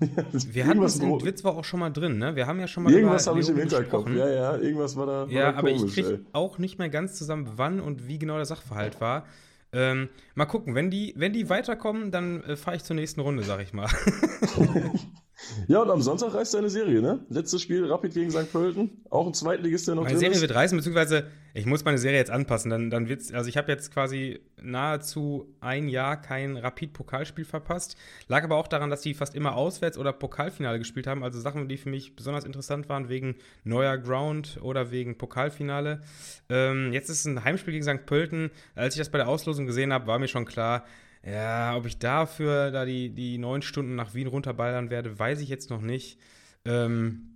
wir 0.54 0.66
hatten 0.66 0.82
es 0.84 1.00
in 1.00 1.24
Witz 1.24 1.44
war 1.44 1.56
auch 1.56 1.64
schon 1.64 1.80
mal 1.80 1.92
drin, 1.92 2.18
ne? 2.18 2.36
Wir 2.36 2.48
haben 2.48 2.60
ja 2.60 2.68
schon 2.68 2.84
mal 2.84 2.92
Irgendwas 2.92 3.28
habe 3.28 3.40
ich 3.40 3.48
im 3.48 3.58
Hinterkopf. 3.58 4.06
Gesprochen. 4.06 4.18
Ja, 4.18 4.30
ja, 4.30 4.58
irgendwas 4.58 4.96
war 4.96 5.06
da. 5.06 5.28
Ja, 5.30 5.44
war 5.44 5.58
aber 5.58 5.72
komisch, 5.72 5.98
ich 5.98 6.06
kriege 6.06 6.22
auch 6.34 6.58
nicht 6.58 6.80
mehr 6.80 6.90
ganz 6.90 7.16
zusammen, 7.16 7.52
wann 7.56 7.80
und 7.80 8.08
wie 8.08 8.18
genau 8.18 8.36
der 8.38 8.46
Sachverhalt 8.46 9.00
war. 9.00 9.26
Ähm, 9.72 10.10
mal 10.34 10.46
gucken, 10.46 10.74
wenn 10.74 10.90
die, 10.90 11.14
wenn 11.16 11.34
die 11.34 11.50
weiterkommen, 11.50 12.10
dann 12.10 12.44
äh, 12.44 12.56
fahre 12.56 12.78
ich 12.78 12.84
zur 12.84 12.96
nächsten 12.96 13.22
Runde, 13.22 13.44
sag 13.44 13.62
ich 13.62 13.74
mal. 13.74 13.88
Ja, 15.68 15.82
und 15.82 15.90
am 15.90 16.02
Sonntag 16.02 16.34
reist 16.34 16.54
deine 16.54 16.70
Serie, 16.70 17.02
ne? 17.02 17.20
Letztes 17.30 17.62
Spiel 17.62 17.86
Rapid 17.86 18.14
gegen 18.14 18.32
St. 18.32 18.52
Pölten. 18.52 19.04
Auch 19.10 19.26
ein 19.26 19.34
Zweitligist, 19.34 19.88
der 19.88 19.96
noch 19.96 20.04
Meine 20.04 20.18
Serie 20.18 20.36
ist. 20.36 20.42
wird 20.42 20.54
reisen, 20.54 20.78
beziehungsweise 20.78 21.28
ich 21.54 21.66
muss 21.66 21.84
meine 21.86 21.98
Serie 21.98 22.18
jetzt 22.18 22.32
anpassen. 22.32 22.70
Dann, 22.70 22.90
dann 22.90 23.10
wird's, 23.10 23.32
also 23.34 23.50
ich 23.50 23.58
habe 23.58 23.72
jetzt 23.72 23.92
quasi 23.94 24.40
nahezu 24.62 25.48
ein 25.62 25.88
Jahr 25.88 26.22
kein 26.22 26.58
Rapid-Pokalspiel 26.58 27.46
verpasst. 27.46 27.96
Lag 28.28 28.44
aber 28.44 28.58
auch 28.58 28.68
daran, 28.68 28.90
dass 28.90 29.02
die 29.02 29.14
fast 29.14 29.36
immer 29.36 29.56
auswärts 29.56 29.98
oder 29.98 30.14
Pokalfinale 30.14 30.78
gespielt 30.78 31.08
haben. 31.08 31.24
Also 31.24 31.40
Sachen, 31.40 31.68
die 31.68 31.78
für 31.78 31.90
mich 31.90 32.16
besonders 32.16 32.44
interessant 32.44 32.90
waren, 32.90 33.10
wegen 33.10 33.36
neuer 33.64 33.98
Ground 33.98 34.60
oder 34.62 34.92
wegen 34.92 35.18
Pokalfinale. 35.18 36.02
Ähm, 36.50 36.94
jetzt 36.94 37.10
ist 37.10 37.20
es 37.20 37.26
ein 37.26 37.44
Heimspiel 37.44 37.74
gegen 37.74 37.84
St. 37.84 38.06
Pölten. 38.06 38.52
Als 38.76 38.96
ich 38.96 39.00
das 39.00 39.10
bei 39.10 39.18
der 39.18 39.28
Auslosung 39.28 39.66
gesehen 39.66 39.94
habe, 39.94 40.08
war 40.08 40.20
mir 40.20 40.28
schon 40.28 40.46
klar, 40.46 40.86
ja, 41.24 41.76
ob 41.76 41.86
ich 41.86 41.98
dafür 41.98 42.72
da 42.72 42.86
die, 42.86 43.10
die 43.10 43.38
neun 43.38 43.62
Stunden 43.62 43.96
nach 43.96 44.14
Wien 44.14 44.28
runterballern 44.28 44.90
werde, 44.90 45.18
weiß 45.18 45.42
ich 45.42 45.50
jetzt 45.50 45.70
noch 45.70 45.82
nicht. 45.82 46.20
Ähm, 46.66 47.30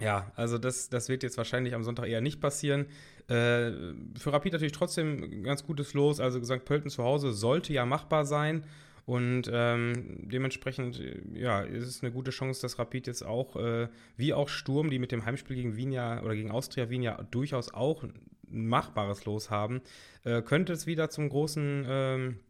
ja, 0.00 0.30
also 0.36 0.58
das, 0.58 0.88
das 0.88 1.08
wird 1.08 1.22
jetzt 1.22 1.38
wahrscheinlich 1.38 1.74
am 1.74 1.82
Sonntag 1.82 2.08
eher 2.08 2.20
nicht 2.20 2.40
passieren. 2.40 2.86
Äh, 3.28 3.72
für 4.18 4.32
Rapid 4.32 4.52
natürlich 4.52 4.72
trotzdem 4.72 5.42
ganz 5.42 5.64
gutes 5.64 5.94
Los. 5.94 6.20
Also 6.20 6.42
St. 6.44 6.64
Pölten 6.64 6.90
zu 6.90 7.02
Hause 7.02 7.32
sollte 7.32 7.72
ja 7.72 7.86
machbar 7.86 8.26
sein. 8.26 8.64
Und 9.06 9.48
ähm, 9.52 10.28
dementsprechend, 10.28 11.00
ja, 11.32 11.60
ist 11.60 11.86
es 11.86 12.02
eine 12.02 12.12
gute 12.12 12.32
Chance, 12.32 12.60
dass 12.62 12.78
Rapid 12.78 13.06
jetzt 13.06 13.24
auch, 13.24 13.54
äh, 13.54 13.88
wie 14.16 14.34
auch 14.34 14.48
Sturm, 14.48 14.90
die 14.90 14.98
mit 14.98 15.12
dem 15.12 15.24
Heimspiel 15.24 15.54
gegen 15.54 15.76
Wien 15.76 15.92
ja 15.92 16.22
oder 16.22 16.34
gegen 16.34 16.50
Austria 16.50 16.90
Wien 16.90 17.02
ja 17.02 17.22
durchaus 17.30 17.72
auch 17.72 18.02
ein 18.02 18.14
machbares 18.48 19.24
Los 19.24 19.48
haben, 19.48 19.80
äh, 20.24 20.42
könnte 20.42 20.72
es 20.72 20.88
wieder 20.88 21.08
zum 21.08 21.28
großen 21.28 21.86
ähm, 21.88 22.40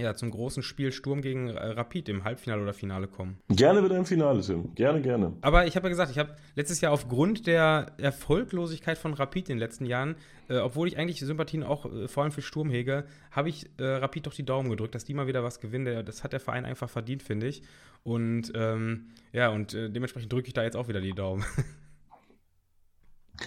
ja, 0.00 0.14
zum 0.14 0.30
großen 0.30 0.62
Spiel 0.62 0.92
Sturm 0.92 1.22
gegen 1.22 1.48
äh, 1.48 1.66
Rapid 1.66 2.08
im 2.08 2.24
Halbfinale 2.24 2.62
oder 2.62 2.72
Finale 2.72 3.06
kommen. 3.06 3.38
Gerne 3.48 3.84
wieder 3.84 3.96
im 3.96 4.04
Finale, 4.04 4.40
Tim. 4.40 4.74
Gerne, 4.74 5.00
gerne. 5.00 5.34
Aber 5.40 5.66
ich 5.66 5.76
habe 5.76 5.86
ja 5.86 5.90
gesagt, 5.90 6.10
ich 6.10 6.18
habe 6.18 6.36
letztes 6.56 6.80
Jahr 6.80 6.92
aufgrund 6.92 7.46
der 7.46 7.92
Erfolglosigkeit 7.98 8.98
von 8.98 9.14
Rapid 9.14 9.48
in 9.48 9.56
den 9.56 9.58
letzten 9.58 9.86
Jahren, 9.86 10.16
äh, 10.48 10.58
obwohl 10.58 10.88
ich 10.88 10.98
eigentlich 10.98 11.20
Sympathien 11.20 11.62
auch 11.62 11.86
äh, 11.86 12.08
vor 12.08 12.22
allem 12.22 12.32
für 12.32 12.42
Sturm 12.42 12.70
hege, 12.70 13.04
habe 13.30 13.48
ich 13.48 13.70
äh, 13.78 13.84
Rapid 13.84 14.26
doch 14.26 14.34
die 14.34 14.44
Daumen 14.44 14.70
gedrückt, 14.70 14.94
dass 14.94 15.04
die 15.04 15.14
mal 15.14 15.26
wieder 15.26 15.44
was 15.44 15.60
gewinnen. 15.60 16.04
Das 16.04 16.24
hat 16.24 16.32
der 16.32 16.40
Verein 16.40 16.64
einfach 16.64 16.90
verdient, 16.90 17.22
finde 17.22 17.46
ich. 17.46 17.62
Und 18.02 18.52
ähm, 18.54 19.08
ja, 19.32 19.50
und 19.50 19.74
äh, 19.74 19.90
dementsprechend 19.90 20.32
drücke 20.32 20.48
ich 20.48 20.54
da 20.54 20.62
jetzt 20.62 20.76
auch 20.76 20.88
wieder 20.88 21.00
die 21.00 21.14
Daumen. 21.14 21.44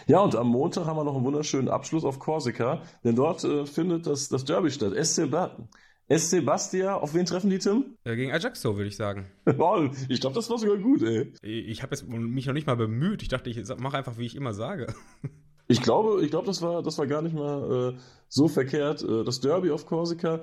Ja, 0.08 0.20
und 0.22 0.36
am 0.36 0.48
Montag 0.48 0.86
haben 0.86 0.98
wir 0.98 1.04
noch 1.04 1.16
einen 1.16 1.26
wunderschönen 1.26 1.70
Abschluss 1.70 2.04
auf 2.04 2.20
Korsika, 2.20 2.82
denn 3.04 3.16
dort 3.16 3.44
äh, 3.44 3.66
findet 3.66 4.08
das, 4.08 4.30
das 4.30 4.46
Derby 4.46 4.72
statt. 4.72 4.94
SC 5.06 5.30
Baden 5.30 5.70
SC 6.18 6.46
Bastia, 6.46 6.96
auf 6.96 7.14
wen 7.14 7.26
treffen 7.26 7.50
die, 7.50 7.60
Tim? 7.60 7.98
Äh, 8.04 8.16
gegen 8.16 8.32
Ajaxo, 8.32 8.76
würde 8.76 8.88
ich 8.88 8.96
sagen. 8.96 9.32
ich 10.10 10.22
glaube, 10.22 10.36
das 10.36 10.50
war 10.50 10.58
sogar 10.58 10.78
gut, 10.78 11.02
ey. 11.02 11.34
Ich 11.42 11.82
habe 11.82 11.96
mich 12.08 12.46
noch 12.46 12.54
nicht 12.54 12.68
mal 12.68 12.76
bemüht. 12.76 13.22
Ich 13.22 13.30
dachte, 13.30 13.50
ich 13.50 13.58
mache 13.78 13.98
einfach, 13.98 14.18
wie 14.18 14.26
ich 14.26 14.36
immer 14.36 14.54
sage. 14.54 14.88
Ich 15.66 15.82
glaube, 15.82 16.22
ich 16.22 16.30
glaube, 16.30 16.46
das 16.46 16.62
war, 16.62 16.84
das 16.84 16.98
war 16.98 17.08
gar 17.08 17.22
nicht 17.22 17.34
mal 17.34 17.94
äh, 17.94 18.00
so 18.28 18.50
verkehrt. 18.50 19.02
Äh, 19.02 19.24
das 19.24 19.40
Derby 19.40 19.72
auf 19.72 19.86
Korsika, 19.86 20.42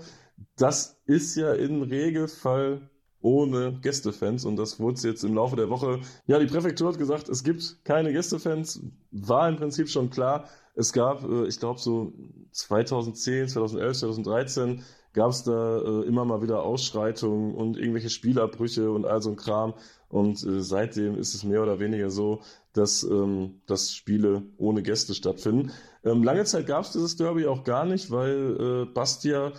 das 0.57 0.99
ist 1.05 1.37
ja 1.37 1.53
im 1.53 1.83
Regelfall 1.83 2.89
ohne 3.21 3.79
Gästefans 3.83 4.47
und 4.47 4.57
das 4.57 4.81
wurde 4.81 5.01
jetzt 5.03 5.23
im 5.23 5.35
Laufe 5.35 5.57
der 5.57 5.69
Woche. 5.69 6.01
Ja, 6.27 6.39
die 6.39 6.47
Präfektur 6.47 6.89
hat 6.89 6.99
gesagt, 6.99 7.29
es 7.29 7.45
gibt 7.45 7.85
keine 7.85 8.13
Gästefans. 8.13 8.83
War 9.11 9.47
im 9.49 9.57
Prinzip 9.57 9.91
schon 9.91 10.09
klar. 10.09 10.49
Es 10.75 10.93
gab, 10.95 11.23
äh, 11.23 11.47
ich 11.47 11.61
glaube, 11.61 11.79
so 11.81 12.15
2010, 12.53 13.49
2011, 13.49 13.99
2013 13.99 14.83
gab 15.13 15.31
es 15.31 15.43
da 15.43 15.79
äh, 15.79 16.07
immer 16.07 16.25
mal 16.25 16.43
wieder 16.43 16.63
Ausschreitungen 16.63 17.55
und 17.55 17.77
irgendwelche 17.77 18.11
Spielabbrüche 18.11 18.91
und 18.91 19.07
all 19.07 19.21
so 19.21 19.31
ein 19.31 19.37
Kram. 19.37 19.75
Und 20.09 20.45
äh, 20.45 20.61
seitdem 20.61 21.17
ist 21.17 21.35
es 21.35 21.45
mehr 21.45 21.63
oder 21.63 21.81
weniger 21.81 22.11
so, 22.11 22.41
dass, 22.73 23.03
ähm, 23.03 23.61
dass 23.67 23.93
Spiele 23.93 24.43
ohne 24.57 24.83
Gäste 24.83 25.15
stattfinden. 25.15 25.73
Ähm, 26.05 26.23
lange 26.23 26.45
Zeit 26.45 26.67
gab 26.67 26.85
es 26.85 26.93
dieses 26.93 27.17
Derby 27.17 27.47
auch 27.47 27.65
gar 27.65 27.85
nicht, 27.85 28.11
weil 28.11 28.57
äh, 28.89 28.93
Bastia, 28.93 29.53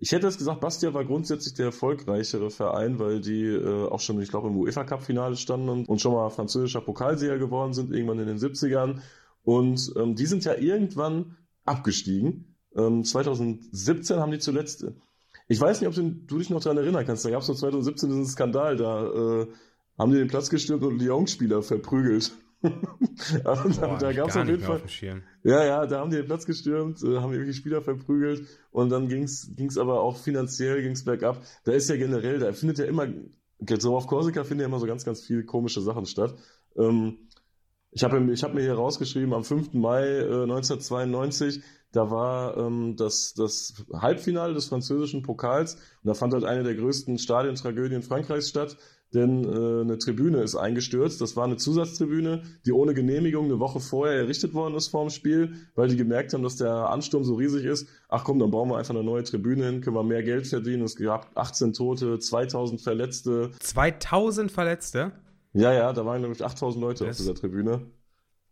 ich 0.00 0.12
hätte 0.12 0.26
jetzt 0.26 0.38
gesagt, 0.38 0.60
Bastia 0.60 0.92
war 0.94 1.04
grundsätzlich 1.04 1.54
der 1.54 1.66
erfolgreichere 1.66 2.50
Verein, 2.50 2.98
weil 2.98 3.20
die 3.20 3.44
äh, 3.44 3.88
auch 3.88 4.00
schon, 4.00 4.20
ich 4.20 4.30
glaube, 4.30 4.48
im 4.48 4.56
UEFA 4.56 4.84
Cup-Finale 4.84 5.36
standen 5.36 5.68
und, 5.68 5.88
und, 5.88 6.00
schon 6.00 6.12
mal 6.12 6.30
französischer 6.30 6.80
Pokalsieger 6.80 7.38
geworden 7.38 7.74
sind, 7.74 7.92
irgendwann 7.92 8.18
in 8.18 8.26
den 8.26 8.38
70ern. 8.38 9.00
Und 9.42 9.92
ähm, 9.96 10.16
die 10.16 10.26
sind 10.26 10.44
ja 10.44 10.54
irgendwann 10.54 11.36
abgestiegen 11.64 12.53
2017 12.74 14.16
ähm, 14.16 14.22
haben 14.22 14.32
die 14.32 14.38
zuletzt, 14.38 14.86
ich 15.48 15.60
weiß 15.60 15.80
nicht, 15.80 15.88
ob 15.88 15.94
du, 15.94 16.10
du 16.10 16.38
dich 16.38 16.50
noch 16.50 16.62
daran 16.62 16.78
erinnern 16.78 17.06
kannst, 17.06 17.24
da 17.24 17.30
gab 17.30 17.42
es 17.42 17.48
noch 17.48 17.56
2017 17.56 18.08
diesen 18.08 18.26
Skandal, 18.26 18.76
da 18.76 19.06
äh, 19.06 19.46
haben 19.98 20.12
die 20.12 20.18
den 20.18 20.28
Platz 20.28 20.50
gestürmt 20.50 20.82
und 20.82 20.98
Lyon-Spieler 20.98 21.62
verprügelt. 21.62 22.32
also, 23.44 23.68
Boah, 23.80 23.98
da 23.98 24.12
gab 24.12 24.30
es 24.30 24.36
auf 24.36 24.46
jeden 24.46 24.60
Fall. 24.60 24.80
Auf 24.82 25.02
ja, 25.02 25.64
ja, 25.64 25.86
da 25.86 26.00
haben 26.00 26.10
die 26.10 26.16
den 26.16 26.26
Platz 26.26 26.46
gestürmt, 26.46 27.02
äh, 27.02 27.18
haben 27.18 27.32
irgendwelche 27.32 27.52
Spieler 27.52 27.82
verprügelt 27.82 28.46
und 28.70 28.88
dann 28.88 29.08
ging's 29.08 29.50
ging's 29.54 29.76
aber 29.76 30.00
auch 30.00 30.16
finanziell 30.16 30.82
ging's 30.82 31.04
bergab. 31.04 31.42
Da 31.64 31.72
ist 31.72 31.90
ja 31.90 31.96
generell, 31.96 32.38
da 32.38 32.52
findet 32.52 32.78
ja 32.78 32.86
immer, 32.86 33.06
so 33.78 33.96
auf 33.96 34.06
Korsika 34.06 34.44
finden 34.44 34.62
ja 34.62 34.66
immer 34.66 34.78
so 34.78 34.86
ganz, 34.86 35.04
ganz 35.04 35.20
viele 35.20 35.44
komische 35.44 35.82
Sachen 35.82 36.06
statt. 36.06 36.34
Ähm, 36.76 37.18
ich 37.94 38.02
habe 38.02 38.32
ich 38.32 38.42
hab 38.42 38.54
mir 38.54 38.62
hier 38.62 38.74
rausgeschrieben, 38.74 39.32
am 39.32 39.44
5. 39.44 39.72
Mai 39.74 40.04
äh, 40.04 40.42
1992, 40.42 41.62
da 41.92 42.10
war 42.10 42.56
ähm, 42.56 42.96
das, 42.96 43.34
das 43.34 43.74
Halbfinale 43.92 44.52
des 44.52 44.66
französischen 44.66 45.22
Pokals 45.22 45.74
und 45.74 46.08
da 46.08 46.14
fand 46.14 46.34
halt 46.34 46.44
eine 46.44 46.64
der 46.64 46.74
größten 46.74 47.18
Stadiontragödien 47.18 48.02
Frankreichs 48.02 48.48
statt, 48.48 48.76
denn 49.14 49.44
äh, 49.44 49.82
eine 49.82 49.96
Tribüne 49.98 50.42
ist 50.42 50.56
eingestürzt. 50.56 51.20
Das 51.20 51.36
war 51.36 51.44
eine 51.44 51.56
Zusatztribüne, 51.56 52.42
die 52.66 52.72
ohne 52.72 52.94
Genehmigung 52.94 53.44
eine 53.44 53.60
Woche 53.60 53.78
vorher 53.78 54.16
errichtet 54.16 54.54
worden 54.54 54.74
ist 54.74 54.88
vor 54.88 55.04
dem 55.04 55.10
Spiel, 55.10 55.52
weil 55.76 55.86
die 55.86 55.96
gemerkt 55.96 56.34
haben, 56.34 56.42
dass 56.42 56.56
der 56.56 56.90
Ansturm 56.90 57.22
so 57.22 57.34
riesig 57.34 57.64
ist. 57.64 57.86
Ach 58.08 58.24
komm, 58.24 58.40
dann 58.40 58.50
bauen 58.50 58.68
wir 58.70 58.76
einfach 58.76 58.94
eine 58.94 59.04
neue 59.04 59.22
Tribüne 59.22 59.66
hin, 59.66 59.82
können 59.82 59.94
wir 59.94 60.02
mehr 60.02 60.24
Geld 60.24 60.48
verdienen. 60.48 60.82
Es 60.82 60.96
gab 60.96 61.30
18 61.36 61.74
Tote, 61.74 62.18
2000 62.18 62.80
Verletzte. 62.80 63.52
2000 63.60 64.50
Verletzte? 64.50 65.12
Ja, 65.54 65.72
ja, 65.72 65.92
da 65.92 66.04
waren 66.04 66.20
nämlich 66.20 66.44
8000 66.44 66.82
Leute 66.82 67.04
yes. 67.04 67.12
auf 67.12 67.16
dieser 67.16 67.34
Tribüne. 67.34 67.86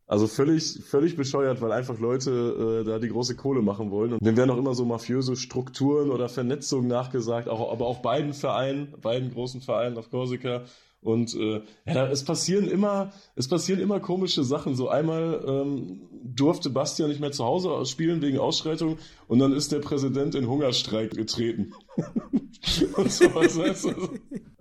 Also 0.07 0.27
völlig, 0.27 0.81
völlig 0.85 1.17
bescheuert, 1.17 1.61
weil 1.61 1.73
einfach 1.73 1.99
Leute 1.99 2.83
äh, 2.83 2.85
da 2.85 2.99
die 2.99 3.09
große 3.09 3.37
Kohle 3.37 3.63
machen 3.63 3.91
wollen. 3.91 4.13
Und 4.13 4.25
dem 4.25 4.37
werden 4.37 4.51
auch 4.51 4.59
immer 4.59 4.75
so 4.75 4.85
mafiöse 4.85 5.37
Strukturen 5.37 6.11
oder 6.11 6.29
Vernetzungen 6.29 6.89
nachgesagt, 6.89 7.49
auch, 7.49 7.73
aber 7.73 7.87
auch 7.87 8.03
beiden 8.03 8.35
Vereinen, 8.35 8.95
beiden 9.01 9.33
großen 9.33 9.63
Vereinen 9.63 9.97
auf 9.97 10.11
Korsika. 10.11 10.65
Und 11.01 11.35
äh, 11.35 11.63
ja, 11.87 12.07
es 12.07 12.25
passieren 12.25 12.69
immer, 12.69 13.13
es 13.35 13.49
passieren 13.49 13.81
immer 13.81 13.99
komische 13.99 14.45
Sachen. 14.45 14.77
So 14.77 14.89
einmal 14.89 15.43
ähm, 15.47 16.03
durfte 16.23 16.71
Bastian 16.71 17.09
nicht 17.09 17.21
mehr 17.21 17.33
zu 17.33 17.45
Hause 17.45 17.85
spielen 17.87 18.23
wegen 18.23 18.39
Ausschreitung 18.39 18.99
und 19.27 19.41
dann 19.41 19.53
ist 19.53 19.73
der 19.73 19.81
Präsident 19.81 20.37
in 20.37 20.47
Hungerstreik 20.47 21.11
getreten. 21.11 21.75
und 22.97 23.11
sowas, 23.11 23.59
weißt 23.59 23.85
du? 23.87 23.91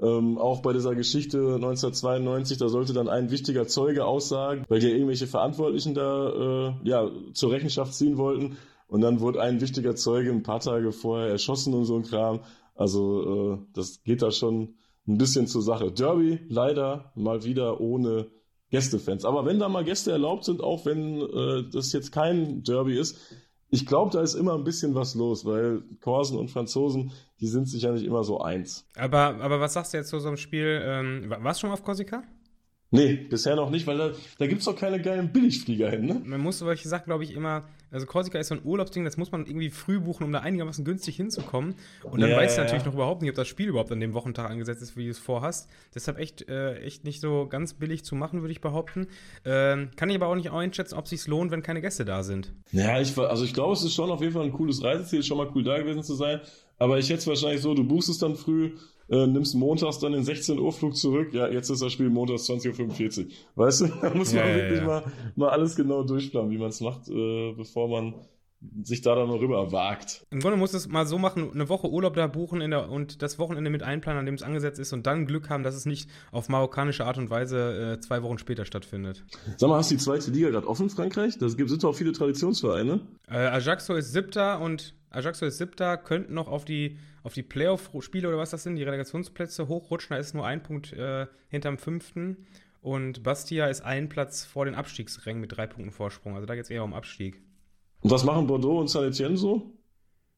Ähm, 0.02 0.38
auch 0.38 0.62
bei 0.62 0.74
dieser 0.74 0.96
Geschichte 0.96 1.38
1992, 1.38 2.58
da 2.58 2.70
sollte 2.70 2.94
dann 2.94 3.08
ein 3.08 3.30
wichtiger 3.30 3.68
Zeuge 3.68 4.06
aussagen, 4.06 4.66
weil 4.68 4.80
die 4.80 4.90
irgendwelche 4.90 5.28
Verantwortlichen 5.28 5.94
da 5.94 6.70
äh, 6.70 6.74
ja, 6.84 7.10
zur 7.34 7.52
Rechenschaft 7.52 7.94
ziehen 7.94 8.18
wollten. 8.18 8.58
Und 8.88 9.02
dann 9.02 9.20
wurde 9.20 9.42
ein 9.42 9.62
wichtiger 9.62 9.96
Zeuge 9.96 10.32
ein 10.32 10.44
paar 10.44 10.60
Tage 10.60 10.92
vorher 10.92 11.30
erschossen 11.30 11.74
und 11.74 11.86
so 11.86 11.96
ein 11.96 12.04
Kram. 12.04 12.42
Also 12.76 13.54
äh, 13.54 13.58
das 13.74 14.04
geht 14.04 14.22
da 14.22 14.32
schon 14.32 14.76
ein 15.08 15.18
bisschen 15.18 15.48
zur 15.48 15.62
Sache. 15.62 15.92
Derby 15.92 16.40
leider 16.50 17.12
mal 17.16 17.44
wieder 17.44 17.80
ohne 17.80 18.28
Gästefans. 18.70 19.24
Aber 19.24 19.46
wenn 19.46 19.60
da 19.60 19.70
mal 19.70 19.84
Gäste 19.84 20.12
erlaubt 20.12 20.46
sind, 20.46 20.62
auch 20.62 20.86
wenn 20.86 21.22
äh, 21.22 21.70
das 21.72 21.94
jetzt 21.94 22.12
kein 22.12 22.64
Derby 22.64 22.98
ist, 22.98 23.18
ich 23.72 23.86
glaube, 23.86 24.12
da 24.12 24.22
ist 24.22 24.36
immer 24.36 24.54
ein 24.54 24.66
bisschen 24.66 24.94
was 24.96 25.16
los, 25.16 25.46
weil 25.46 25.82
Korsen 26.02 26.38
und 26.38 26.52
Franzosen, 26.52 27.12
die 27.40 27.48
sind 27.48 27.70
sich 27.70 27.84
ja 27.84 27.92
nicht 27.94 28.06
immer 28.06 28.24
so 28.26 28.42
eins. 28.42 28.86
Aber, 28.98 29.40
aber 29.40 29.62
was 29.62 29.74
sagst 29.74 29.94
du 29.94 29.98
jetzt 29.98 30.10
zu 30.10 30.20
so 30.20 30.28
einem 30.28 30.38
Spiel? 30.38 30.82
Ähm, 30.84 31.34
warst 31.40 31.62
du 31.62 31.68
schon 31.68 31.74
auf 31.74 31.84
Korsika? 31.84 32.24
Nee, 32.92 33.16
bisher 33.16 33.56
noch 33.56 33.70
nicht, 33.70 33.88
weil 33.88 33.98
da, 33.98 34.12
da 34.38 34.48
gibt 34.48 34.60
es 34.60 34.66
doch 34.66 34.76
keine 34.76 35.02
geilen 35.02 35.32
Billigflieger 35.32 35.90
hin, 35.90 36.06
ne? 36.06 36.22
Man 36.26 36.42
muss, 36.42 36.64
weil 36.66 36.76
ich 36.76 36.84
gesagt, 36.84 37.06
glaube 37.06 37.24
ich, 37.24 37.32
immer, 37.32 37.64
also 37.92 38.06
Korsika 38.06 38.40
ist 38.40 38.48
so 38.48 38.56
ein 38.56 38.62
Urlaubsding, 38.64 39.04
das 39.04 39.18
muss 39.18 39.32
man 39.32 39.46
irgendwie 39.46 39.70
früh 39.70 40.00
buchen, 40.00 40.24
um 40.24 40.32
da 40.32 40.40
einigermaßen 40.40 40.86
günstig 40.86 41.16
hinzukommen. 41.18 41.76
Und 42.04 42.22
dann 42.22 42.30
ja, 42.30 42.38
weißt 42.38 42.58
du 42.58 42.62
natürlich 42.62 42.84
ja. 42.84 42.88
noch 42.88 42.96
überhaupt 42.96 43.22
nicht, 43.22 43.30
ob 43.30 43.36
das 43.36 43.48
Spiel 43.48 43.68
überhaupt 43.68 43.92
an 43.92 44.00
dem 44.00 44.14
Wochentag 44.14 44.50
angesetzt 44.50 44.82
ist, 44.82 44.96
wie 44.96 45.06
du 45.06 45.12
es 45.12 45.20
vorhast. 45.20 45.70
Deshalb 45.94 46.18
echt, 46.18 46.48
äh, 46.50 46.80
echt 46.80 47.04
nicht 47.04 47.22
so 47.22 47.48
ganz 47.48 47.74
billig 47.74 48.06
zu 48.06 48.16
machen, 48.16 48.42
würde 48.42 48.52
ich 48.54 48.62
behaupten. 48.62 49.08
Ähm, 49.46 49.92
kann 49.96 50.10
ich 50.10 50.16
aber 50.16 50.28
auch 50.28 50.36
nicht 50.36 50.52
einschätzen, 50.52 50.96
ob 50.96 51.06
es 51.06 51.10
sich 51.10 51.28
lohnt, 51.28 51.52
wenn 51.52 51.64
keine 51.64 51.82
Gäste 51.82 52.06
da 52.06 52.24
sind. 52.24 52.54
Ja, 52.72 53.00
ich, 53.00 53.18
also 53.18 53.44
ich 53.44 53.54
glaube, 53.54 53.74
es 53.74 53.84
ist 53.84 53.94
schon 53.94 54.10
auf 54.10 54.22
jeden 54.22 54.34
Fall 54.34 54.46
ein 54.46 54.54
cooles 54.54 54.84
Reiseziel, 54.84 55.24
schon 55.24 55.38
mal 55.38 55.50
cool 55.54 55.64
da 55.64 55.78
gewesen 55.78 56.04
zu 56.04 56.16
sein. 56.16 56.42
Aber 56.82 56.98
ich 56.98 57.10
hätte 57.10 57.20
es 57.20 57.28
wahrscheinlich 57.28 57.62
so, 57.62 57.76
du 57.76 57.84
buchst 57.84 58.10
es 58.10 58.18
dann 58.18 58.36
früh, 58.36 58.72
äh, 59.08 59.28
nimmst 59.28 59.54
montags 59.54 60.00
dann 60.00 60.14
den 60.14 60.24
16 60.24 60.58
Uhr 60.58 60.72
Flug 60.72 60.96
zurück. 60.96 61.32
Ja, 61.32 61.48
jetzt 61.48 61.70
ist 61.70 61.84
das 61.84 61.92
Spiel 61.92 62.10
montags 62.10 62.50
20.45 62.50 63.20
Uhr. 63.20 63.32
Weißt 63.54 63.82
du, 63.82 63.88
da 64.02 64.10
muss 64.16 64.34
man 64.34 64.48
ja, 64.48 64.56
wirklich 64.56 64.80
ja. 64.80 64.86
Mal, 64.88 65.04
mal 65.36 65.50
alles 65.50 65.76
genau 65.76 66.02
durchplanen, 66.02 66.50
wie 66.50 66.58
man 66.58 66.70
es 66.70 66.82
macht, 66.82 67.08
äh, 67.08 67.54
bevor 67.54 67.88
man 67.88 68.16
sich 68.82 69.02
da 69.02 69.14
dann 69.14 69.28
noch 69.28 69.40
rüber 69.40 69.72
wagt. 69.72 70.26
Im 70.32 70.40
Grunde 70.40 70.58
muss 70.58 70.74
es 70.74 70.88
mal 70.88 71.06
so 71.06 71.20
machen, 71.20 71.52
eine 71.52 71.70
Woche 71.70 71.88
Urlaub 71.88 72.16
da 72.16 72.26
buchen 72.26 72.68
der, 72.68 72.90
und 72.90 73.22
das 73.22 73.38
Wochenende 73.38 73.70
mit 73.70 73.84
einplanen, 73.84 74.20
an 74.20 74.26
dem 74.26 74.36
es 74.36 74.42
angesetzt 74.42 74.80
ist 74.80 74.92
und 74.92 75.06
dann 75.06 75.28
Glück 75.28 75.52
haben, 75.52 75.62
dass 75.62 75.76
es 75.76 75.86
nicht 75.86 76.10
auf 76.32 76.50
marokkanische 76.50 77.06
Art 77.06 77.20
und 77.20 77.30
Weise 77.30 77.94
äh, 77.94 78.00
zwei 78.00 78.24
Wochen 78.24 78.40
später 78.40 78.66
stattfindet. 78.66 79.24
Sag 79.58 79.70
mal, 79.70 79.78
hast 79.78 79.92
du 79.92 79.96
die 79.96 80.02
zweite 80.02 80.32
Liga 80.32 80.50
gerade 80.50 80.68
offen, 80.68 80.90
Frankreich? 80.90 81.38
Da 81.38 81.48
sind 81.48 81.84
doch 81.84 81.90
auch 81.90 81.96
viele 81.96 82.12
Traditionsvereine. 82.12 83.02
Äh, 83.28 83.38
Ajaccio 83.38 83.96
ist 83.96 84.14
siebter 84.14 84.60
und 84.60 84.96
Ajaccio 85.12 85.48
ist 85.48 85.58
siebter, 85.58 85.98
könnten 85.98 86.34
noch 86.34 86.48
auf 86.48 86.66
die, 86.66 86.98
auf 87.24 87.34
die 87.34 87.44
Playoff-Spiele 87.44 88.28
oder 88.28 88.38
was 88.38 88.50
das 88.50 88.64
sind, 88.64 88.76
die 88.76 88.84
Relegationsplätze 88.84 89.68
hochrutschen. 89.68 90.16
Da 90.16 90.20
ist 90.20 90.34
nur 90.34 90.46
ein 90.46 90.64
Punkt 90.64 90.94
äh, 90.94 91.28
hinterm 91.50 91.78
fünften. 91.78 92.48
Und 92.82 93.22
Bastia 93.22 93.68
ist 93.68 93.82
ein 93.82 94.10
Platz 94.10 94.44
vor 94.44 94.66
den 94.66 94.74
Abstiegsrängen 94.76 95.40
mit 95.40 95.56
drei 95.56 95.68
Punkten 95.68 95.92
Vorsprung. 95.92 96.36
Also 96.36 96.48
da 96.48 96.56
geht 96.56 96.64
es 96.64 96.70
eher 96.70 96.84
um 96.84 96.94
Abstieg. 96.94 97.42
Und 98.02 98.10
was 98.10 98.24
machen 98.24 98.48
Bordeaux 98.48 98.80
und 98.80 98.90
Saint-Etienne 98.90 99.38
so? 99.38 99.78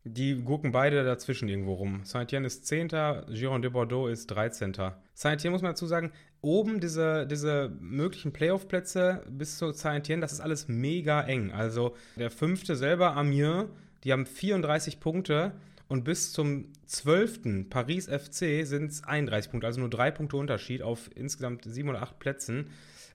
Die 0.05 0.43
gucken 0.43 0.73
beide 0.73 1.05
dazwischen 1.05 1.47
irgendwo 1.47 1.75
rum. 1.75 2.01
Saint-Etienne 2.03 2.45
ist 2.45 2.67
10., 2.67 2.89
Giron 3.29 3.61
de 3.61 3.71
Bordeaux 3.71 4.09
ist 4.09 4.27
13. 4.27 4.73
Saint-Etienne 5.13 5.53
muss 5.53 5.61
man 5.61 5.71
dazu 5.71 5.85
sagen, 5.85 6.11
oben 6.41 6.81
diese, 6.81 7.25
diese 7.25 7.71
möglichen 7.79 8.33
Playoff-Plätze 8.33 9.23
bis 9.29 9.57
zu 9.57 9.71
Saint-Etienne, 9.71 10.19
das 10.19 10.33
ist 10.33 10.41
alles 10.41 10.67
mega 10.67 11.21
eng. 11.21 11.51
Also 11.53 11.95
der 12.17 12.31
fünfte 12.31 12.75
selber, 12.75 13.15
Amiens, 13.15 13.69
die 14.03 14.11
haben 14.11 14.25
34 14.25 14.99
Punkte 14.99 15.53
und 15.87 16.03
bis 16.03 16.31
zum 16.31 16.65
12. 16.85 17.69
Paris 17.69 18.07
FC 18.07 18.65
sind 18.65 18.91
es 18.91 19.03
31 19.03 19.51
Punkte, 19.51 19.67
also 19.67 19.79
nur 19.79 19.89
drei 19.89 20.11
Punkte 20.11 20.37
Unterschied 20.37 20.81
auf 20.81 21.09
insgesamt 21.15 21.65
sieben 21.65 21.89
oder 21.89 22.01
acht 22.01 22.19
Plätzen. 22.19 22.67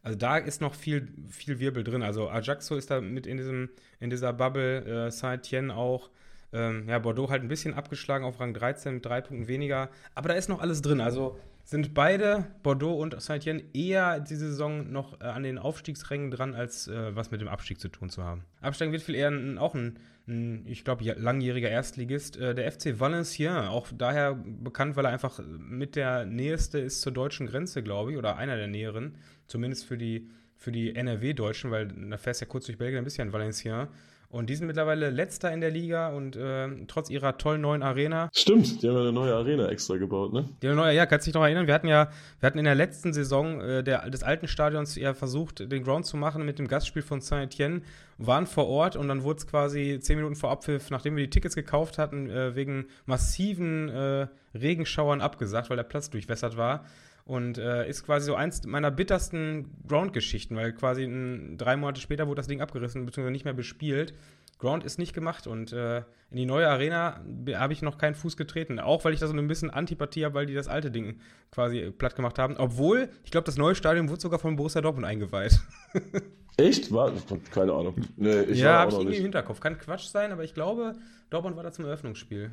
Also 0.02 0.16
da 0.16 0.38
ist 0.38 0.60
noch 0.60 0.74
viel, 0.74 1.08
viel 1.28 1.58
Wirbel 1.58 1.84
drin. 1.84 2.02
Also 2.02 2.28
Ajaxo 2.28 2.76
ist 2.76 2.90
da 2.90 3.00
mit 3.00 3.26
in, 3.26 3.36
diesem, 3.36 3.68
in 4.00 4.10
dieser 4.10 4.32
Bubble, 4.32 5.06
äh, 5.06 5.10
Saint-Etienne 5.10 5.74
auch. 5.74 6.10
Ähm, 6.52 6.88
ja, 6.88 6.98
Bordeaux 6.98 7.28
halt 7.28 7.42
ein 7.42 7.48
bisschen 7.48 7.74
abgeschlagen 7.74 8.24
auf 8.24 8.40
Rang 8.40 8.54
13 8.54 8.94
mit 8.94 9.04
drei 9.04 9.20
Punkten 9.20 9.48
weniger. 9.48 9.90
Aber 10.14 10.28
da 10.28 10.34
ist 10.34 10.48
noch 10.48 10.60
alles 10.60 10.80
drin. 10.80 11.00
Also 11.00 11.38
sind 11.68 11.92
beide, 11.92 12.46
Bordeaux 12.62 12.94
und 12.94 13.20
Saint-Etienne, 13.20 13.62
eher 13.74 14.20
diese 14.20 14.48
Saison 14.48 14.90
noch 14.90 15.20
äh, 15.20 15.24
an 15.24 15.42
den 15.42 15.58
Aufstiegsrängen 15.58 16.30
dran, 16.30 16.54
als 16.54 16.88
äh, 16.88 17.14
was 17.14 17.30
mit 17.30 17.42
dem 17.42 17.48
Abstieg 17.48 17.78
zu 17.78 17.90
tun 17.90 18.08
zu 18.08 18.24
haben. 18.24 18.42
Absteigen 18.62 18.90
wird 18.90 19.02
viel 19.02 19.14
eher 19.14 19.28
ein, 19.28 19.58
auch 19.58 19.74
ein, 19.74 19.98
ein 20.26 20.64
ich 20.66 20.82
glaube, 20.82 21.04
langjähriger 21.04 21.68
Erstligist. 21.68 22.38
Äh, 22.38 22.54
der 22.54 22.72
FC 22.72 22.98
Valenciennes, 22.98 23.68
auch 23.68 23.88
daher 23.92 24.34
bekannt, 24.34 24.96
weil 24.96 25.04
er 25.04 25.10
einfach 25.10 25.40
mit 25.58 25.94
der 25.94 26.24
Näheste 26.24 26.78
ist 26.78 27.02
zur 27.02 27.12
deutschen 27.12 27.46
Grenze, 27.46 27.82
glaube 27.82 28.12
ich, 28.12 28.16
oder 28.16 28.38
einer 28.38 28.56
der 28.56 28.68
Näheren, 28.68 29.18
zumindest 29.46 29.84
für 29.84 29.98
die, 29.98 30.30
für 30.56 30.72
die 30.72 30.96
NRW-Deutschen, 30.96 31.70
weil 31.70 31.88
da 31.88 32.16
fährst 32.16 32.40
du 32.40 32.46
ja 32.46 32.50
kurz 32.50 32.64
durch 32.64 32.78
Belgien, 32.78 32.96
ein 32.96 33.04
bisschen 33.04 33.30
Valenciennes. 33.30 33.88
Und 34.30 34.50
die 34.50 34.56
sind 34.56 34.66
mittlerweile 34.66 35.08
letzter 35.08 35.50
in 35.52 35.62
der 35.62 35.70
Liga 35.70 36.08
und 36.08 36.36
äh, 36.36 36.68
trotz 36.86 37.08
ihrer 37.08 37.38
tollen 37.38 37.62
neuen 37.62 37.82
Arena. 37.82 38.28
Stimmt, 38.34 38.82
die 38.82 38.88
haben 38.88 38.96
ja 38.96 39.00
eine 39.00 39.12
neue 39.12 39.34
Arena 39.34 39.68
extra 39.68 39.96
gebaut, 39.96 40.34
ne? 40.34 40.44
Die 40.60 40.68
neue, 40.68 40.94
ja, 40.94 41.06
kannst 41.06 41.26
du 41.26 41.30
dich 41.30 41.34
noch 41.34 41.44
erinnern? 41.44 41.66
Wir 41.66 41.72
hatten 41.72 41.88
ja, 41.88 42.10
wir 42.40 42.46
hatten 42.46 42.58
in 42.58 42.66
der 42.66 42.74
letzten 42.74 43.14
Saison 43.14 43.58
äh, 43.62 43.82
der, 43.82 44.10
des 44.10 44.22
alten 44.22 44.46
Stadions 44.46 44.96
ja 44.96 45.14
versucht, 45.14 45.72
den 45.72 45.82
Ground 45.82 46.04
zu 46.04 46.18
machen 46.18 46.44
mit 46.44 46.58
dem 46.58 46.68
Gastspiel 46.68 47.00
von 47.00 47.22
Saint-Etienne, 47.22 47.80
waren 48.18 48.46
vor 48.46 48.68
Ort 48.68 48.96
und 48.96 49.08
dann 49.08 49.22
wurde 49.22 49.38
es 49.38 49.46
quasi 49.46 49.98
zehn 49.98 50.16
Minuten 50.16 50.36
vor 50.36 50.50
Abpfiff, 50.50 50.90
nachdem 50.90 51.16
wir 51.16 51.24
die 51.24 51.30
Tickets 51.30 51.54
gekauft 51.54 51.96
hatten, 51.96 52.28
äh, 52.28 52.54
wegen 52.54 52.86
massiven 53.06 53.88
äh, 53.88 54.26
Regenschauern 54.54 55.22
abgesagt, 55.22 55.70
weil 55.70 55.78
der 55.78 55.84
Platz 55.84 56.10
durchwässert 56.10 56.58
war. 56.58 56.84
Und 57.28 57.58
äh, 57.58 57.86
ist 57.86 58.06
quasi 58.06 58.24
so 58.24 58.34
eins 58.34 58.64
meiner 58.64 58.90
bittersten 58.90 59.76
Ground-Geschichten, 59.86 60.56
weil 60.56 60.72
quasi 60.72 61.04
ein, 61.04 61.58
drei 61.58 61.76
Monate 61.76 62.00
später 62.00 62.26
wurde 62.26 62.36
das 62.36 62.46
Ding 62.46 62.62
abgerissen, 62.62 63.04
beziehungsweise 63.04 63.32
nicht 63.32 63.44
mehr 63.44 63.52
bespielt. 63.52 64.14
Ground 64.58 64.82
ist 64.82 64.98
nicht 64.98 65.12
gemacht 65.12 65.46
und 65.46 65.70
äh, 65.74 65.98
in 66.30 66.36
die 66.38 66.46
neue 66.46 66.66
Arena 66.66 67.22
habe 67.52 67.74
ich 67.74 67.82
noch 67.82 67.98
keinen 67.98 68.14
Fuß 68.14 68.38
getreten. 68.38 68.80
Auch 68.80 69.04
weil 69.04 69.12
ich 69.12 69.20
da 69.20 69.26
so 69.26 69.34
ein 69.34 69.46
bisschen 69.46 69.68
Antipathie 69.68 70.24
habe, 70.24 70.36
weil 70.36 70.46
die 70.46 70.54
das 70.54 70.68
alte 70.68 70.90
Ding 70.90 71.20
quasi 71.52 71.90
platt 71.90 72.16
gemacht 72.16 72.38
haben. 72.38 72.56
Obwohl, 72.56 73.10
ich 73.24 73.30
glaube, 73.30 73.44
das 73.44 73.58
neue 73.58 73.74
Stadion 73.74 74.08
wurde 74.08 74.22
sogar 74.22 74.38
von 74.38 74.56
Borussia 74.56 74.80
Dortmund 74.80 75.06
eingeweiht. 75.06 75.60
Echt? 76.56 76.90
War, 76.90 77.12
keine 77.52 77.74
Ahnung. 77.74 77.94
Nee, 78.16 78.40
ich 78.44 78.58
ja, 78.58 78.80
habe 78.80 78.90
ich 78.90 78.96
irgendwie 78.96 79.16
im 79.18 79.22
Hinterkopf. 79.24 79.60
Kann 79.60 79.76
Quatsch 79.76 80.06
sein, 80.06 80.32
aber 80.32 80.44
ich 80.44 80.54
glaube, 80.54 80.94
Dortmund 81.28 81.56
war 81.56 81.62
da 81.62 81.72
zum 81.72 81.84
Eröffnungsspiel. 81.84 82.50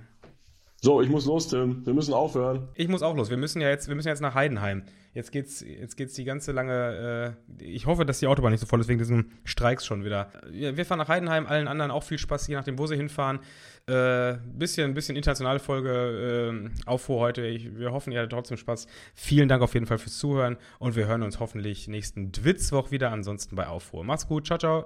So, 0.86 1.02
ich 1.02 1.10
muss 1.10 1.26
los, 1.26 1.48
Tim. 1.48 1.84
Wir 1.84 1.96
müssen 1.96 2.14
aufhören. 2.14 2.68
Ich 2.76 2.88
muss 2.88 3.02
auch 3.02 3.16
los. 3.16 3.32
Wir 3.32 3.38
müssen 3.38 3.60
ja 3.60 3.70
jetzt, 3.70 3.88
wir 3.88 3.96
müssen 3.96 4.08
jetzt 4.08 4.22
nach 4.22 4.36
Heidenheim. 4.36 4.84
Jetzt 5.16 5.32
geht's, 5.32 5.62
jetzt 5.62 5.98
geht's 5.98 6.14
die 6.14 6.26
ganze 6.26 6.52
lange. 6.52 7.36
Äh, 7.60 7.64
ich 7.64 7.88
hoffe, 7.88 8.06
dass 8.06 8.20
die 8.20 8.28
Autobahn 8.28 8.52
nicht 8.52 8.62
so 8.62 8.68
voll 8.68 8.82
ist 8.82 8.88
wegen 8.88 9.00
diesen 9.00 9.32
Streiks 9.46 9.84
schon 9.84 10.06
wieder. 10.06 10.30
Wir, 10.48 10.86
fahren 10.86 11.00
nach 11.00 11.08
Heidenheim, 11.08 11.48
allen 11.48 11.68
anderen 11.68 11.90
auch 11.90 12.04
viel 12.04 12.20
Spaß, 12.20 12.48
je 12.50 12.54
nachdem, 12.54 12.78
wo 12.78 12.86
sie 12.86 12.96
hinfahren. 12.96 13.40
Äh, 13.88 14.36
bisschen, 14.54 14.94
bisschen 14.94 15.16
internationale 15.16 15.58
Folge 15.58 16.54
äh, 16.54 16.88
Aufruhr 16.88 17.20
heute. 17.20 17.48
Ich, 17.48 17.76
wir 17.76 17.92
hoffen, 17.92 18.12
ihr 18.14 18.20
hattet 18.20 18.34
trotzdem 18.34 18.58
Spaß. 18.58 18.86
Vielen 19.16 19.50
Dank 19.50 19.64
auf 19.64 19.74
jeden 19.74 19.88
Fall 19.88 19.98
fürs 19.98 20.20
Zuhören 20.20 20.56
und 20.78 20.96
wir 20.96 21.08
hören 21.08 21.24
uns 21.24 21.40
hoffentlich 21.40 21.88
nächsten 21.88 22.32
Dwitzwoch 22.32 22.92
wieder. 22.92 23.12
Ansonsten 23.12 23.56
bei 23.56 23.66
Aufruhr. 23.66 24.04
Macht's 24.04 24.28
gut. 24.28 24.46
Ciao, 24.46 24.60
ciao. 24.60 24.86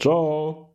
Ciao. 0.00 0.72